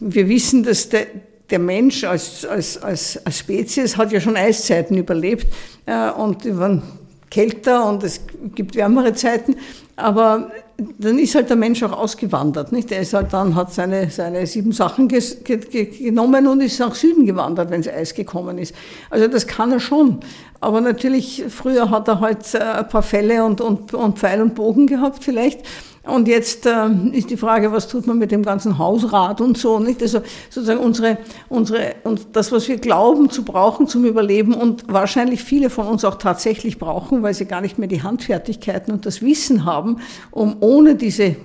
wir 0.00 0.28
wissen, 0.28 0.62
dass 0.62 0.90
der, 0.90 1.06
der 1.50 1.58
Mensch 1.58 2.04
als, 2.04 2.44
als, 2.46 2.82
als, 2.82 3.20
Spezies 3.30 3.96
hat 3.96 4.12
ja 4.12 4.20
schon 4.20 4.36
Eiszeiten 4.36 4.96
überlebt 4.96 5.46
äh, 5.86 6.10
und 6.10 6.44
die 6.44 6.56
waren 6.56 6.82
kälter 7.30 7.86
und 7.86 8.02
es 8.02 8.20
gibt 8.54 8.76
wärmere 8.76 9.12
Zeiten, 9.12 9.56
aber 9.96 10.50
dann 10.98 11.18
ist 11.18 11.34
halt 11.34 11.48
der 11.48 11.56
Mensch 11.56 11.82
auch 11.82 11.92
ausgewandert. 11.92 12.72
Nicht? 12.72 12.90
Der 12.90 13.00
ist 13.00 13.14
halt 13.14 13.32
dann, 13.32 13.54
hat 13.54 13.72
seine, 13.72 14.10
seine 14.10 14.46
sieben 14.46 14.72
Sachen 14.72 15.08
ges, 15.08 15.44
ge, 15.44 15.58
ge, 15.58 15.84
genommen 15.84 16.46
und 16.48 16.60
ist 16.60 16.80
nach 16.80 16.94
Süden 16.94 17.26
gewandert, 17.26 17.70
wenn 17.70 17.80
es 17.80 17.88
Eis 17.88 18.14
gekommen 18.14 18.58
ist. 18.58 18.74
Also 19.10 19.28
das 19.28 19.46
kann 19.46 19.70
er 19.70 19.80
schon. 19.80 20.20
Aber 20.60 20.80
natürlich, 20.80 21.44
früher 21.48 21.90
hat 21.90 22.08
er 22.08 22.20
halt 22.20 22.54
äh, 22.54 22.58
ein 22.58 22.88
paar 22.88 23.02
Fälle 23.02 23.44
und, 23.44 23.60
und, 23.60 23.94
und 23.94 24.18
Pfeil 24.18 24.42
und 24.42 24.54
Bogen 24.54 24.86
gehabt 24.86 25.22
vielleicht. 25.22 25.60
Und 26.06 26.28
jetzt 26.28 26.66
äh, 26.66 26.88
ist 27.12 27.30
die 27.30 27.36
Frage, 27.36 27.72
was 27.72 27.88
tut 27.88 28.06
man 28.06 28.18
mit 28.18 28.30
dem 28.30 28.42
ganzen 28.42 28.78
Hausrat 28.78 29.40
und 29.40 29.56
so, 29.56 29.78
nicht? 29.78 30.02
Also 30.02 30.20
sozusagen 30.50 30.80
unsere, 30.80 31.18
unsere, 31.48 31.94
und 32.04 32.26
das, 32.32 32.52
was 32.52 32.68
wir 32.68 32.76
glauben 32.76 33.30
zu 33.30 33.42
brauchen 33.42 33.88
zum 33.88 34.04
Überleben 34.04 34.52
und 34.52 34.84
wahrscheinlich 34.86 35.42
viele 35.42 35.70
von 35.70 35.86
uns 35.86 36.04
auch 36.04 36.16
tatsächlich 36.16 36.78
brauchen, 36.78 37.22
weil 37.22 37.32
sie 37.32 37.46
gar 37.46 37.62
nicht 37.62 37.78
mehr 37.78 37.88
die 37.88 38.02
Handfertigkeiten 38.02 38.92
und 38.92 39.06
das 39.06 39.22
Wissen 39.22 39.64
haben, 39.64 40.00
um 40.30 40.56
ohne 40.60 40.94
diese 40.94 41.36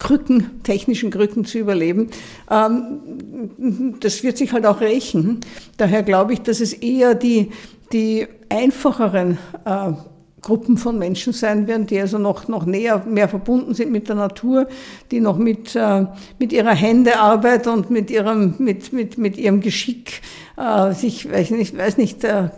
Krücken, 0.00 0.62
technischen 0.64 1.10
Krücken 1.10 1.44
zu 1.44 1.58
überleben. 1.58 2.08
Ähm, 2.50 3.94
das 4.00 4.24
wird 4.24 4.38
sich 4.38 4.52
halt 4.52 4.66
auch 4.66 4.80
rächen. 4.80 5.40
Daher 5.76 6.02
glaube 6.02 6.32
ich, 6.32 6.40
dass 6.40 6.60
es 6.60 6.72
eher 6.72 7.14
die, 7.14 7.52
die 7.92 8.26
einfacheren 8.48 9.38
äh, 9.64 9.92
Gruppen 10.40 10.76
von 10.76 10.98
Menschen 10.98 11.32
sein 11.32 11.66
werden, 11.66 11.86
die 11.86 12.00
also 12.00 12.18
noch, 12.18 12.48
noch 12.48 12.64
näher, 12.66 13.04
mehr 13.06 13.28
verbunden 13.28 13.74
sind 13.74 13.90
mit 13.90 14.08
der 14.08 14.16
Natur, 14.16 14.68
die 15.10 15.20
noch 15.20 15.36
mit, 15.36 15.76
äh, 15.76 16.06
mit 16.38 16.52
ihrer 16.52 16.74
Händearbeit 16.74 17.66
und 17.66 17.90
mit 17.90 18.10
ihrem, 18.10 18.54
mit, 18.58 18.92
mit, 18.92 19.18
mit 19.18 19.36
ihrem 19.36 19.60
Geschick 19.60 20.22
äh, 20.56 20.92
sich, 20.92 21.30
weiß 21.30 21.50
nicht, 21.50 21.76
weiß 21.76 21.96
nicht 21.96 22.24
äh, 22.24 22.48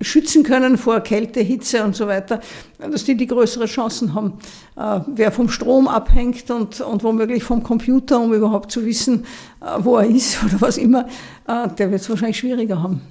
schützen 0.00 0.42
können 0.42 0.78
vor 0.78 1.00
Kälte, 1.00 1.40
Hitze 1.40 1.84
und 1.84 1.94
so 1.96 2.06
weiter, 2.06 2.40
dass 2.78 3.04
die 3.04 3.16
die 3.16 3.26
größere 3.26 3.66
Chancen 3.66 4.14
haben. 4.14 4.34
Äh, 4.76 5.00
wer 5.06 5.32
vom 5.32 5.48
Strom 5.48 5.88
abhängt 5.88 6.50
und, 6.50 6.80
und 6.80 7.04
womöglich 7.04 7.44
vom 7.44 7.62
Computer, 7.62 8.20
um 8.20 8.32
überhaupt 8.32 8.70
zu 8.70 8.84
wissen, 8.84 9.24
äh, 9.60 9.66
wo 9.78 9.96
er 9.96 10.06
ist 10.06 10.42
oder 10.44 10.60
was 10.60 10.78
immer, 10.78 11.06
äh, 11.46 11.68
der 11.78 11.90
wird 11.90 12.00
es 12.00 12.10
wahrscheinlich 12.10 12.38
schwieriger 12.38 12.82
haben. 12.82 13.02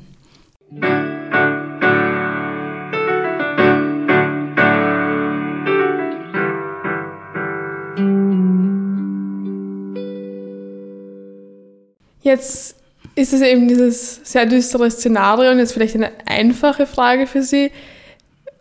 Jetzt 12.25 12.75
ist 13.13 13.33
es 13.33 13.41
eben 13.41 13.67
dieses 13.67 14.19
sehr 14.23 14.47
düstere 14.47 14.89
Szenario 14.89 15.51
und 15.51 15.59
jetzt 15.59 15.73
vielleicht 15.73 15.93
eine 15.93 16.09
einfache 16.25 16.87
Frage 16.87 17.27
für 17.27 17.43
Sie. 17.43 17.71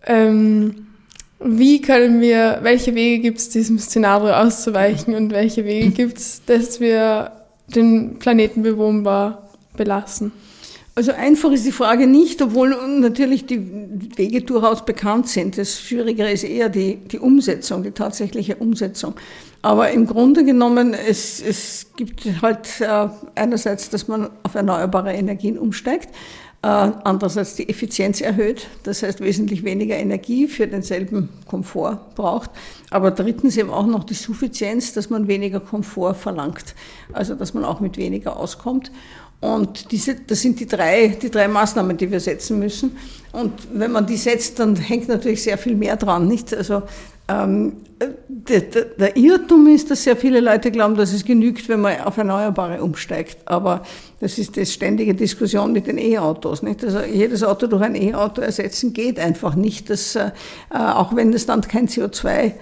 Ähm, 0.07 0.87
wie 1.41 1.81
können 1.81 2.21
wir, 2.21 2.59
welche 2.61 2.95
Wege 2.95 3.23
gibt 3.23 3.39
es, 3.39 3.49
diesem 3.49 3.79
Szenario 3.79 4.35
auszuweichen 4.35 5.15
und 5.15 5.33
welche 5.33 5.65
Wege 5.65 5.89
gibt 5.89 6.19
es, 6.19 6.43
dass 6.45 6.79
wir 6.79 7.33
den 7.75 8.19
Planeten 8.19 8.63
bewohnbar 8.63 9.49
belassen? 9.79 10.31
Also 10.95 11.13
einfach 11.13 11.51
ist 11.51 11.65
die 11.65 11.73
Frage 11.73 12.07
nicht, 12.07 12.43
obwohl 12.43 12.77
natürlich 13.01 13.47
die 13.47 13.67
Wege 14.17 14.43
durchaus 14.43 14.85
bekannt 14.85 15.27
sind. 15.29 15.57
Das 15.57 15.81
Schwierigere 15.81 16.31
ist 16.31 16.45
eher 16.45 16.69
die, 16.69 16.97
die 16.97 17.19
Umsetzung, 17.19 17.83
die 17.83 17.93
tatsächliche 17.93 18.57
Umsetzung. 18.57 19.15
Aber 19.65 19.91
im 19.93 20.05
Grunde 20.05 20.45
genommen, 20.45 20.93
es, 20.93 21.41
es 21.41 21.87
gibt 21.97 22.27
halt 22.43 22.83
äh, 22.83 23.09
einerseits, 23.35 23.89
dass 23.89 24.09
man 24.09 24.29
auf 24.43 24.55
erneuerbare 24.55 25.15
Energien 25.15 25.59
umsteigt, 25.59 26.11
äh, 26.61 26.67
andererseits 26.67 27.55
die 27.55 27.71
Effizienz 27.71 28.21
erhöht, 28.21 28.69
das 28.83 29.03
heißt 29.03 29.23
wesentlich 29.23 29.65
weniger 29.65 29.97
Energie 29.97 30.49
für 30.49 30.67
denselben 30.67 31.31
Komfort 31.47 32.15
braucht. 32.15 32.51
Aber 32.91 33.11
drittens 33.11 33.57
eben 33.57 33.71
auch 33.71 33.87
noch 33.87 34.05
die 34.05 34.13
Suffizienz, 34.13 34.93
dass 34.93 35.09
man 35.09 35.29
weniger 35.29 35.61
Komfort 35.61 36.13
verlangt, 36.13 36.75
also 37.15 37.35
dass 37.35 37.55
man 37.55 37.65
auch 37.65 37.81
mit 37.81 37.97
weniger 37.97 38.37
auskommt. 38.37 38.93
Und 39.41 39.93
diese, 39.93 40.15
das 40.15 40.43
sind 40.43 40.61
die 40.61 40.67
drei, 40.67 41.09
die 41.09 41.31
drei 41.31 41.49
Maßnahmen, 41.49 41.97
die 41.97 42.11
wir 42.11 42.21
setzen 42.21 42.59
müssen. 42.59 42.97
Und 43.33 43.53
wenn 43.73 43.93
man 43.93 44.07
die 44.07 44.17
setzt, 44.19 44.59
dann 44.59 44.77
hängt 44.77 45.09
natürlich 45.09 45.43
sehr 45.43 45.57
viel 45.57 45.75
mehr 45.75 45.97
dran, 45.97 46.29
nicht? 46.29 46.55
Also 46.55 46.83
ähm, 47.27 47.77
der, 48.29 48.61
der, 48.61 48.85
der, 48.85 49.17
Irrtum 49.17 49.67
ist, 49.69 49.91
dass 49.91 50.05
sehr 50.05 50.17
viele 50.17 50.41
Leute 50.41 50.71
glauben, 50.71 50.95
dass 50.95 51.13
es 51.13 51.25
genügt, 51.25 51.69
wenn 51.71 51.81
man 51.81 52.01
auf 52.01 52.19
Erneuerbare 52.19 52.83
umsteigt. 52.83 53.39
Aber 53.47 53.83
das 54.21 54.37
ist 54.39 54.57
die 54.57 54.67
ständige 54.67 55.15
Diskussion 55.15 55.73
mit 55.73 55.87
den 55.87 55.97
E-Autos. 55.97 56.63
Nicht? 56.63 56.85
Also 56.85 57.01
jedes 57.01 57.43
Auto 57.43 57.67
durch 57.67 57.83
ein 57.83 57.95
E-Auto 57.95 58.43
ersetzen 58.43 58.93
geht 58.93 59.19
einfach 59.19 59.55
nicht. 59.55 59.89
Das, 59.89 60.17
äh, 60.17 60.33
auch 60.71 61.17
wenn 61.17 61.33
das 61.33 61.47
dann 61.47 61.63
kein 61.63 61.89
CO2 61.89 62.53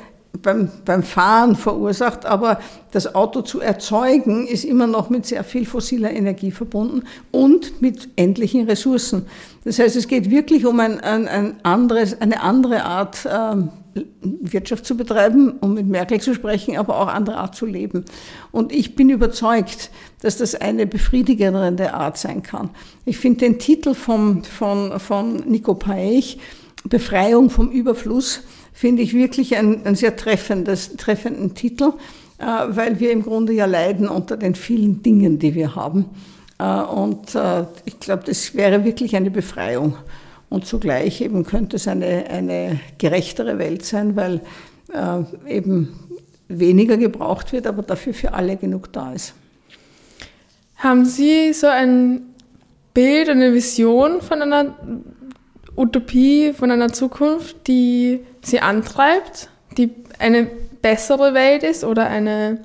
beim, 0.41 0.71
beim 0.85 1.03
Fahren 1.03 1.57
verursacht, 1.57 2.25
aber 2.25 2.61
das 2.93 3.15
Auto 3.15 3.43
zu 3.43 3.61
erzeugen 3.61 4.47
ist 4.47 4.65
immer 4.65 4.87
noch 4.87 5.11
mit 5.11 5.27
sehr 5.27 5.45
viel 5.45 5.67
fossiler 5.67 6.11
Energie 6.11 6.51
verbunden 6.51 7.03
und 7.31 7.83
mit 7.83 8.09
endlichen 8.17 8.67
Ressourcen. 8.67 9.27
Das 9.65 9.79
heißt, 9.79 9.97
es 9.97 10.09
geht 10.09 10.31
wirklich 10.31 10.65
um 10.67 10.81
ein, 10.81 11.01
ein, 11.01 11.29
ein 11.29 11.57
anderes, 11.65 12.21
eine 12.21 12.41
andere 12.41 12.85
Art 12.85 13.29
ähm, 13.31 13.71
Wirtschaft 14.23 14.87
zu 14.87 14.97
betreiben, 14.97 15.53
um 15.61 15.75
mit 15.75 15.87
Merkel 15.87 16.21
zu 16.21 16.35
sprechen, 16.35 16.77
aber 16.77 16.99
auch 16.99 17.09
andere 17.09 17.37
Art 17.37 17.55
zu 17.55 17.67
leben. 17.67 18.05
Und 18.51 18.73
ich 18.73 18.95
bin 18.95 19.11
überzeugt, 19.11 19.91
dass 20.21 20.39
das 20.39 20.55
eine 20.55 20.87
befriedigendere 20.87 21.95
Art 21.95 22.17
sein 22.19 22.43
kann. 22.43 22.71
Ich 23.05 23.19
finde 23.19 23.41
den 23.41 23.59
Titel 23.59 23.95
vom, 23.95 24.45
von, 24.45 24.99
von 24.99 25.37
Nico 25.47 25.75
Paech, 25.75 26.39
Befreiung 26.85 27.51
vom 27.51 27.71
Überfluss, 27.71 28.41
finde 28.73 29.03
ich 29.03 29.15
wirklich 29.15 29.57
ein, 29.57 29.87
ein 29.87 29.95
sehr 29.95 30.17
treffendes, 30.17 30.97
treffenden 30.97 31.55
Titel, 31.55 31.93
äh, 32.39 32.45
weil 32.45 32.99
wir 32.99 33.13
im 33.13 33.23
Grunde 33.23 33.53
ja 33.53 33.67
leiden 33.67 34.09
unter 34.09 34.37
den 34.37 34.55
vielen 34.55 35.03
Dingen, 35.03 35.39
die 35.39 35.55
wir 35.55 35.77
haben. 35.77 36.07
Äh, 36.59 36.81
und 36.83 37.35
äh, 37.35 37.67
ich 37.85 38.01
glaube, 38.01 38.25
das 38.27 38.55
wäre 38.55 38.85
wirklich 38.85 39.15
eine 39.17 39.31
Befreiung. 39.31 39.95
Und 40.53 40.67
zugleich 40.67 41.23
eben 41.23 41.47
könnte 41.47 41.77
es 41.77 41.89
eine, 41.89 42.27
eine 42.29 42.79
gerechtere 42.99 43.59
Welt 43.59 43.87
sein, 43.87 44.17
weil 44.17 44.43
äh, 44.93 45.51
eben 45.57 45.99
weniger 46.47 46.99
gebraucht 46.99 47.55
wird, 47.55 47.67
aber 47.67 47.83
dafür 47.83 48.13
für 48.13 48.35
alle 48.35 48.59
genug 48.59 48.93
da 48.93 49.15
ist. 49.15 49.33
Haben 50.77 51.07
Sie 51.07 51.55
so 51.55 51.69
ein 51.69 52.35
Bild, 52.93 53.31
eine 53.31 53.55
Vision 53.55 54.21
von 54.21 54.43
einer 54.43 54.77
Utopie, 55.75 56.53
von 56.53 56.71
einer 56.71 56.93
Zukunft, 56.93 57.67
die 57.67 58.21
Sie 58.43 58.61
antreibt, 58.61 59.49
die 59.79 59.89
eine 60.19 60.51
bessere 60.83 61.33
Welt 61.33 61.63
ist 61.63 61.83
oder 61.83 62.09
eine, 62.09 62.61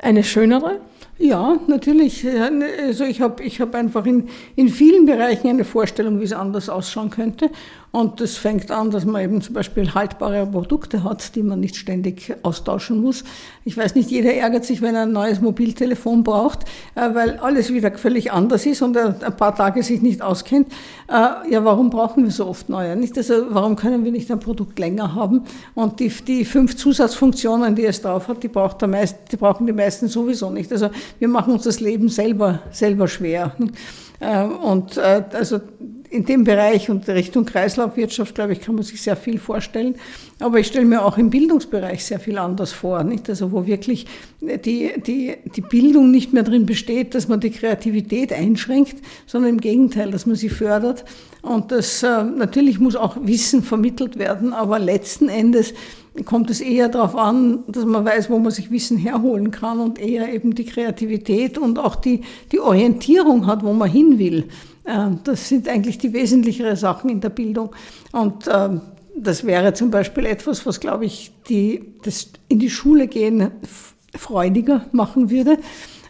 eine 0.00 0.24
schönere? 0.24 0.80
Ja, 1.18 1.58
natürlich. 1.68 2.24
Ne, 2.24 2.66
also 2.86 3.04
ich 3.04 3.20
habe 3.20 3.42
ich 3.42 3.60
hab 3.60 3.74
einfach 3.74 4.04
in, 4.04 4.28
in 4.56 4.68
vielen 4.68 5.06
Bereichen 5.06 5.48
eine 5.48 5.64
Vorstellung, 5.64 6.20
wie 6.20 6.24
es 6.24 6.32
anders 6.32 6.68
ausschauen 6.68 7.10
könnte. 7.10 7.50
Und 7.94 8.20
das 8.20 8.36
fängt 8.36 8.72
an, 8.72 8.90
dass 8.90 9.04
man 9.04 9.22
eben 9.22 9.40
zum 9.40 9.54
Beispiel 9.54 9.94
haltbare 9.94 10.48
Produkte 10.48 11.04
hat, 11.04 11.36
die 11.36 11.44
man 11.44 11.60
nicht 11.60 11.76
ständig 11.76 12.34
austauschen 12.42 13.00
muss. 13.00 13.22
Ich 13.64 13.76
weiß 13.76 13.94
nicht, 13.94 14.10
jeder 14.10 14.34
ärgert 14.34 14.64
sich, 14.64 14.82
wenn 14.82 14.96
er 14.96 15.02
ein 15.02 15.12
neues 15.12 15.40
Mobiltelefon 15.40 16.24
braucht, 16.24 16.64
äh, 16.96 17.14
weil 17.14 17.38
alles 17.38 17.72
wieder 17.72 17.92
völlig 17.92 18.32
anders 18.32 18.66
ist 18.66 18.82
und 18.82 18.96
er 18.96 19.14
ein 19.22 19.36
paar 19.36 19.54
Tage 19.54 19.84
sich 19.84 20.02
nicht 20.02 20.22
auskennt. 20.22 20.72
Äh, 21.06 21.52
ja, 21.52 21.64
warum 21.64 21.88
brauchen 21.88 22.24
wir 22.24 22.32
so 22.32 22.48
oft 22.48 22.68
neue? 22.68 22.96
Nicht? 22.96 23.16
Also, 23.16 23.46
warum 23.50 23.76
können 23.76 24.04
wir 24.04 24.10
nicht 24.10 24.28
ein 24.32 24.40
Produkt 24.40 24.76
länger 24.80 25.14
haben? 25.14 25.44
Und 25.76 26.00
die, 26.00 26.08
die 26.08 26.44
fünf 26.44 26.74
Zusatzfunktionen, 26.74 27.76
die 27.76 27.86
es 27.86 28.02
drauf 28.02 28.26
hat, 28.26 28.42
die, 28.42 28.48
braucht 28.48 28.80
der 28.80 28.88
meist, 28.88 29.18
die 29.30 29.36
brauchen 29.36 29.68
die 29.68 29.72
meisten 29.72 30.08
sowieso 30.08 30.50
nicht. 30.50 30.72
Also 30.72 30.90
wir 31.20 31.28
machen 31.28 31.52
uns 31.52 31.62
das 31.62 31.78
Leben 31.78 32.08
selber, 32.08 32.58
selber 32.72 33.06
schwer. 33.06 33.54
Äh, 34.24 34.44
und 34.44 34.98
also 34.98 35.60
in 36.14 36.24
dem 36.24 36.44
Bereich 36.44 36.90
und 36.90 37.08
Richtung 37.08 37.44
Kreislaufwirtschaft, 37.44 38.36
glaube 38.36 38.52
ich, 38.52 38.60
kann 38.60 38.76
man 38.76 38.84
sich 38.84 39.02
sehr 39.02 39.16
viel 39.16 39.38
vorstellen. 39.38 39.96
Aber 40.38 40.60
ich 40.60 40.68
stelle 40.68 40.84
mir 40.84 41.04
auch 41.04 41.18
im 41.18 41.28
Bildungsbereich 41.28 42.04
sehr 42.04 42.20
viel 42.20 42.38
anders 42.38 42.72
vor, 42.72 43.02
nicht? 43.02 43.28
Also 43.28 43.50
wo 43.50 43.66
wirklich 43.66 44.06
die, 44.40 44.92
die, 45.04 45.34
die 45.56 45.60
Bildung 45.60 46.12
nicht 46.12 46.32
mehr 46.32 46.44
drin 46.44 46.66
besteht, 46.66 47.16
dass 47.16 47.26
man 47.26 47.40
die 47.40 47.50
Kreativität 47.50 48.32
einschränkt, 48.32 48.96
sondern 49.26 49.50
im 49.50 49.60
Gegenteil, 49.60 50.12
dass 50.12 50.24
man 50.24 50.36
sie 50.36 50.50
fördert. 50.50 51.04
Und 51.42 51.72
das 51.72 52.04
äh, 52.04 52.22
natürlich 52.22 52.78
muss 52.78 52.94
auch 52.94 53.16
Wissen 53.20 53.64
vermittelt 53.64 54.16
werden, 54.16 54.52
aber 54.52 54.78
letzten 54.78 55.28
Endes 55.28 55.74
kommt 56.24 56.50
es 56.50 56.60
eher 56.60 56.88
darauf 56.88 57.16
an, 57.16 57.64
dass 57.66 57.84
man 57.84 58.04
weiß, 58.04 58.30
wo 58.30 58.38
man 58.38 58.52
sich 58.52 58.70
Wissen 58.70 58.96
herholen 58.96 59.50
kann 59.50 59.80
und 59.80 59.98
eher 59.98 60.32
eben 60.32 60.54
die 60.54 60.64
Kreativität 60.64 61.58
und 61.58 61.78
auch 61.78 61.96
die, 61.96 62.20
die 62.52 62.60
Orientierung 62.60 63.46
hat, 63.46 63.64
wo 63.64 63.72
man 63.72 63.90
hin 63.90 64.18
will. 64.18 64.48
Ähm, 64.86 65.18
das 65.24 65.48
sind 65.48 65.68
eigentlich 65.68 65.98
die 65.98 66.12
wesentlicheren 66.12 66.76
Sachen 66.76 67.10
in 67.10 67.20
der 67.20 67.30
Bildung. 67.30 67.74
Und 68.12 68.48
ähm, 68.52 68.80
das 69.16 69.44
wäre 69.44 69.74
zum 69.74 69.90
Beispiel 69.90 70.26
etwas, 70.26 70.64
was, 70.66 70.80
glaube 70.80 71.04
ich, 71.04 71.32
die, 71.48 71.94
das 72.02 72.30
in 72.48 72.58
die 72.58 72.70
Schule 72.70 73.08
gehen 73.08 73.50
freudiger 74.14 74.86
machen 74.92 75.30
würde. 75.30 75.58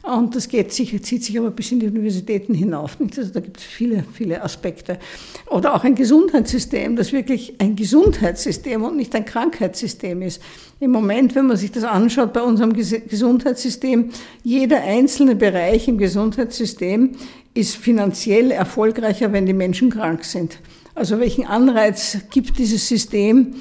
Und 0.04 0.36
das 0.36 0.48
geht 0.48 0.70
sich, 0.70 1.02
zieht 1.02 1.24
sich 1.24 1.38
aber 1.38 1.50
bis 1.50 1.72
in 1.72 1.80
die 1.80 1.86
Universitäten 1.86 2.52
hinauf. 2.52 2.98
Also 3.00 3.32
da 3.32 3.40
gibt 3.40 3.56
es 3.56 3.64
viele, 3.64 4.04
viele 4.12 4.42
Aspekte. 4.42 4.98
Oder 5.46 5.74
auch 5.74 5.82
ein 5.82 5.94
Gesundheitssystem, 5.94 6.94
das 6.94 7.12
wirklich 7.12 7.54
ein 7.58 7.74
Gesundheitssystem 7.74 8.82
und 8.82 8.96
nicht 8.96 9.14
ein 9.14 9.24
Krankheitssystem 9.24 10.20
ist. 10.20 10.42
Im 10.78 10.90
Moment, 10.90 11.34
wenn 11.34 11.46
man 11.46 11.56
sich 11.56 11.72
das 11.72 11.84
anschaut 11.84 12.34
bei 12.34 12.42
unserem 12.42 12.74
Gesundheitssystem, 12.74 14.10
jeder 14.42 14.82
einzelne 14.82 15.36
Bereich 15.36 15.88
im 15.88 15.96
Gesundheitssystem 15.96 17.12
ist 17.54 17.76
finanziell 17.76 18.50
erfolgreicher, 18.50 19.32
wenn 19.32 19.46
die 19.46 19.54
Menschen 19.54 19.88
krank 19.88 20.24
sind. 20.24 20.58
Also 20.94 21.18
welchen 21.18 21.46
Anreiz 21.46 22.18
gibt 22.30 22.58
dieses 22.58 22.86
System, 22.86 23.54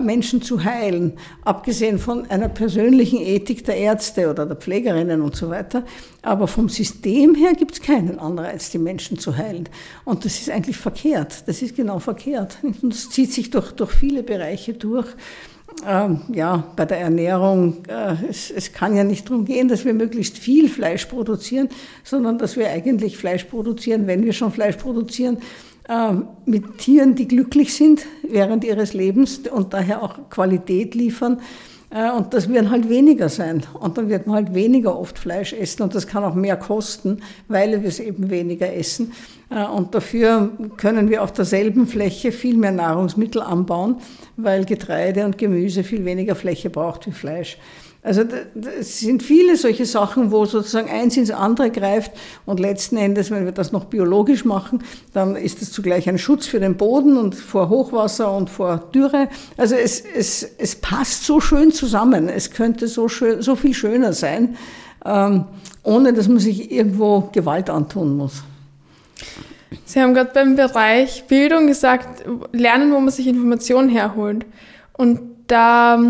Menschen 0.00 0.42
zu 0.42 0.64
heilen, 0.64 1.12
abgesehen 1.44 1.98
von 1.98 2.28
einer 2.28 2.48
persönlichen 2.48 3.20
Ethik 3.20 3.64
der 3.64 3.76
Ärzte 3.76 4.28
oder 4.28 4.44
der 4.44 4.56
Pflegerinnen 4.56 5.22
und 5.22 5.36
so 5.36 5.48
weiter. 5.48 5.84
Aber 6.22 6.48
vom 6.48 6.68
System 6.68 7.36
her 7.36 7.52
gibt 7.54 7.72
es 7.72 7.80
keinen 7.80 8.18
Anreiz, 8.18 8.70
die 8.70 8.78
Menschen 8.78 9.18
zu 9.18 9.36
heilen. 9.36 9.68
Und 10.04 10.24
das 10.24 10.40
ist 10.40 10.50
eigentlich 10.50 10.76
verkehrt. 10.76 11.44
Das 11.46 11.62
ist 11.62 11.76
genau 11.76 12.00
verkehrt. 12.00 12.58
Und 12.62 12.92
das 12.92 13.10
zieht 13.10 13.32
sich 13.32 13.50
durch, 13.50 13.72
durch 13.72 13.92
viele 13.92 14.22
Bereiche 14.22 14.74
durch. 14.74 15.06
Ähm, 15.86 16.22
ja, 16.32 16.72
bei 16.74 16.84
der 16.84 16.98
Ernährung, 16.98 17.84
äh, 17.86 18.16
es, 18.28 18.50
es 18.50 18.72
kann 18.72 18.96
ja 18.96 19.04
nicht 19.04 19.28
darum 19.28 19.44
gehen, 19.44 19.68
dass 19.68 19.84
wir 19.84 19.92
möglichst 19.92 20.38
viel 20.38 20.68
Fleisch 20.68 21.04
produzieren, 21.04 21.68
sondern 22.02 22.38
dass 22.38 22.56
wir 22.56 22.70
eigentlich 22.70 23.18
Fleisch 23.18 23.44
produzieren, 23.44 24.06
wenn 24.06 24.24
wir 24.24 24.32
schon 24.32 24.52
Fleisch 24.52 24.76
produzieren, 24.76 25.36
äh, 25.36 25.40
mit 26.46 26.78
Tieren, 26.78 27.14
die 27.14 27.28
glücklich 27.28 27.74
sind 27.74 28.06
während 28.28 28.64
ihres 28.64 28.92
Lebens 28.92 29.42
und 29.48 29.72
daher 29.72 30.02
auch 30.02 30.30
Qualität 30.30 30.94
liefern. 30.94 31.40
Äh, 31.90 32.10
und 32.10 32.34
das 32.34 32.48
werden 32.48 32.70
halt 32.70 32.88
weniger 32.88 33.28
sein. 33.28 33.62
Und 33.78 33.96
dann 33.98 34.08
wird 34.08 34.26
man 34.26 34.36
halt 34.36 34.54
weniger 34.54 34.98
oft 34.98 35.18
Fleisch 35.18 35.52
essen 35.52 35.82
und 35.82 35.94
das 35.94 36.06
kann 36.06 36.24
auch 36.24 36.34
mehr 36.34 36.56
kosten, 36.56 37.22
weil 37.48 37.82
wir 37.82 37.88
es 37.88 38.00
eben 38.00 38.30
weniger 38.30 38.72
essen. 38.72 39.12
Äh, 39.50 39.64
und 39.64 39.94
dafür 39.94 40.50
können 40.76 41.08
wir 41.08 41.22
auf 41.22 41.32
derselben 41.32 41.86
Fläche 41.86 42.32
viel 42.32 42.56
mehr 42.56 42.72
Nahrungsmittel 42.72 43.40
anbauen, 43.40 43.96
weil 44.36 44.64
Getreide 44.64 45.24
und 45.24 45.38
Gemüse 45.38 45.84
viel 45.84 46.04
weniger 46.04 46.34
Fläche 46.34 46.70
braucht 46.70 47.06
wie 47.06 47.12
Fleisch. 47.12 47.58
Also 48.06 48.22
es 48.78 49.00
sind 49.00 49.24
viele 49.24 49.56
solche 49.56 49.84
Sachen, 49.84 50.30
wo 50.30 50.44
sozusagen 50.44 50.88
eins 50.88 51.16
ins 51.16 51.32
andere 51.32 51.72
greift 51.72 52.12
und 52.44 52.60
letzten 52.60 52.96
Endes, 52.96 53.32
wenn 53.32 53.44
wir 53.44 53.50
das 53.50 53.72
noch 53.72 53.86
biologisch 53.86 54.44
machen, 54.44 54.84
dann 55.12 55.34
ist 55.34 55.60
es 55.60 55.72
zugleich 55.72 56.08
ein 56.08 56.16
Schutz 56.16 56.46
für 56.46 56.60
den 56.60 56.76
Boden 56.76 57.16
und 57.16 57.34
vor 57.34 57.68
Hochwasser 57.68 58.32
und 58.32 58.48
vor 58.48 58.76
Dürre. 58.94 59.28
Also 59.56 59.74
es, 59.74 60.00
es, 60.00 60.48
es 60.56 60.76
passt 60.76 61.24
so 61.24 61.40
schön 61.40 61.72
zusammen. 61.72 62.28
Es 62.28 62.52
könnte 62.52 62.86
so, 62.86 63.08
schön, 63.08 63.42
so 63.42 63.56
viel 63.56 63.74
schöner 63.74 64.12
sein, 64.12 64.56
ähm, 65.04 65.46
ohne 65.82 66.12
dass 66.12 66.28
man 66.28 66.38
sich 66.38 66.70
irgendwo 66.70 67.28
Gewalt 67.32 67.68
antun 67.70 68.16
muss. 68.16 68.44
Sie 69.84 70.00
haben 70.00 70.14
gerade 70.14 70.30
beim 70.32 70.54
Bereich 70.54 71.24
Bildung 71.26 71.66
gesagt, 71.66 72.24
lernen, 72.52 72.92
wo 72.92 73.00
man 73.00 73.10
sich 73.10 73.26
Informationen 73.26 73.88
herholt. 73.88 74.46
Und 74.92 75.22
da 75.48 76.00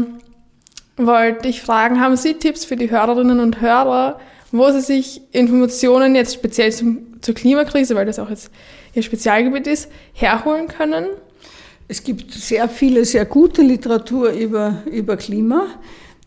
wollte 0.97 1.49
ich 1.49 1.63
fragen, 1.63 2.01
haben 2.01 2.17
Sie 2.17 2.35
Tipps 2.35 2.65
für 2.65 2.77
die 2.77 2.91
Hörerinnen 2.91 3.41
und 3.41 3.61
Hörer, 3.61 4.19
wo 4.53 4.71
sie 4.71 4.81
sich 4.81 5.21
Informationen 5.33 6.15
jetzt 6.15 6.35
speziell 6.35 6.73
zum, 6.73 7.21
zur 7.21 7.35
Klimakrise, 7.35 7.95
weil 7.95 8.07
das 8.07 8.19
auch 8.19 8.31
jetzt 8.31 8.51
Ihr 8.95 9.03
Spezialgebiet 9.03 9.67
ist, 9.67 9.91
herholen 10.15 10.69
können? 10.69 11.07
Es 11.89 12.03
gibt 12.03 12.33
sehr 12.33 12.69
viele, 12.69 13.05
sehr 13.05 13.27
gute 13.27 13.63
Literatur 13.63 14.31
über, 14.31 14.83
über 14.91 15.17
Klima, 15.17 15.67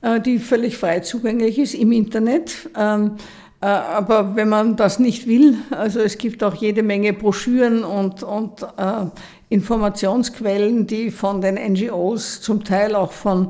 äh, 0.01 0.21
die 0.21 0.39
völlig 0.39 0.77
frei 0.77 0.99
zugänglich 0.99 1.57
ist 1.57 1.73
im 1.73 1.91
Internet. 1.91 2.69
Ähm, 2.77 3.15
äh, 3.61 3.65
aber 3.65 4.35
wenn 4.35 4.47
man 4.47 4.75
das 4.75 4.99
nicht 4.99 5.27
will, 5.27 5.57
also 5.71 5.99
es 5.99 6.17
gibt 6.17 6.43
auch 6.43 6.55
jede 6.55 6.83
Menge 6.83 7.11
Broschüren 7.11 7.83
und, 7.83 8.23
und 8.23 8.61
äh, 8.61 9.05
Informationsquellen, 9.49 10.87
die 10.87 11.11
von 11.11 11.41
den 11.41 11.55
NGOs, 11.55 12.39
zum 12.39 12.63
Teil 12.63 12.95
auch 12.95 13.11
von 13.11 13.49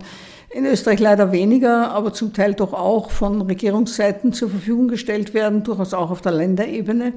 in 0.51 0.65
Österreich 0.65 0.99
leider 0.99 1.31
weniger, 1.31 1.91
aber 1.91 2.13
zum 2.13 2.33
Teil 2.33 2.53
doch 2.53 2.73
auch 2.73 3.11
von 3.11 3.41
Regierungsseiten 3.41 4.33
zur 4.33 4.49
Verfügung 4.49 4.87
gestellt 4.87 5.33
werden, 5.33 5.63
durchaus 5.63 5.93
auch 5.93 6.09
auf 6.09 6.21
der 6.21 6.31
Länderebene. 6.31 7.13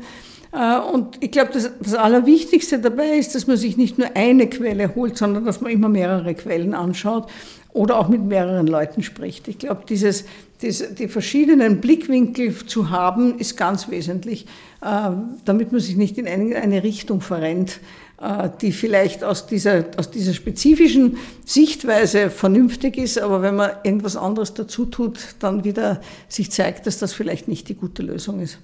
Äh, 0.53 0.79
und 0.79 1.16
ich 1.21 1.31
glaube, 1.31 1.51
das, 1.53 1.71
das 1.81 1.95
Allerwichtigste 1.95 2.79
dabei 2.79 3.16
ist, 3.16 3.35
dass 3.35 3.47
man 3.47 3.57
sich 3.57 3.77
nicht 3.77 3.99
nur 3.99 4.09
eine 4.14 4.49
Quelle 4.49 4.95
holt, 4.95 5.16
sondern 5.16 5.45
dass 5.45 5.61
man 5.61 5.73
immer 5.73 5.88
mehrere 5.88 6.35
Quellen 6.35 6.75
anschaut 6.75 7.29
oder 7.73 7.99
auch 7.99 8.09
mit 8.09 8.23
mehreren 8.23 8.66
Leuten 8.66 9.03
spricht. 9.03 9.49
Ich 9.49 9.59
glaube, 9.59 9.85
dieses, 9.88 10.25
dieses, 10.61 10.95
die 10.95 11.09
verschiedenen 11.09 11.81
Blickwinkel 11.81 12.55
zu 12.66 12.90
haben, 12.90 13.38
ist 13.38 13.57
ganz 13.57 13.90
wesentlich, 13.90 14.47
äh, 14.83 15.11
damit 15.47 15.73
man 15.73 15.81
sich 15.81 15.97
nicht 15.97 16.18
in 16.18 16.29
eine, 16.29 16.57
eine 16.57 16.83
Richtung 16.83 17.23
verrennt. 17.23 17.81
Äh, 18.22 18.50
die 18.61 18.70
vielleicht 18.70 19.24
aus 19.24 19.46
dieser, 19.48 19.85
aus 19.96 20.12
dieser 20.12 20.32
spezifischen 20.32 21.18
Sichtweise 21.44 22.30
vernünftig 22.30 22.96
ist, 22.96 23.18
aber 23.18 23.42
wenn 23.42 23.56
man 23.56 23.72
irgendwas 23.82 24.16
anderes 24.16 24.54
dazu 24.54 24.87
tut, 24.87 25.18
dann 25.40 25.64
wieder 25.64 26.00
sich 26.28 26.52
zeigt, 26.52 26.87
dass 26.87 26.98
das 26.98 27.12
vielleicht 27.12 27.48
nicht 27.48 27.68
die 27.68 27.74
gute 27.74 28.04
Lösung 28.04 28.38
ist. 28.38 28.58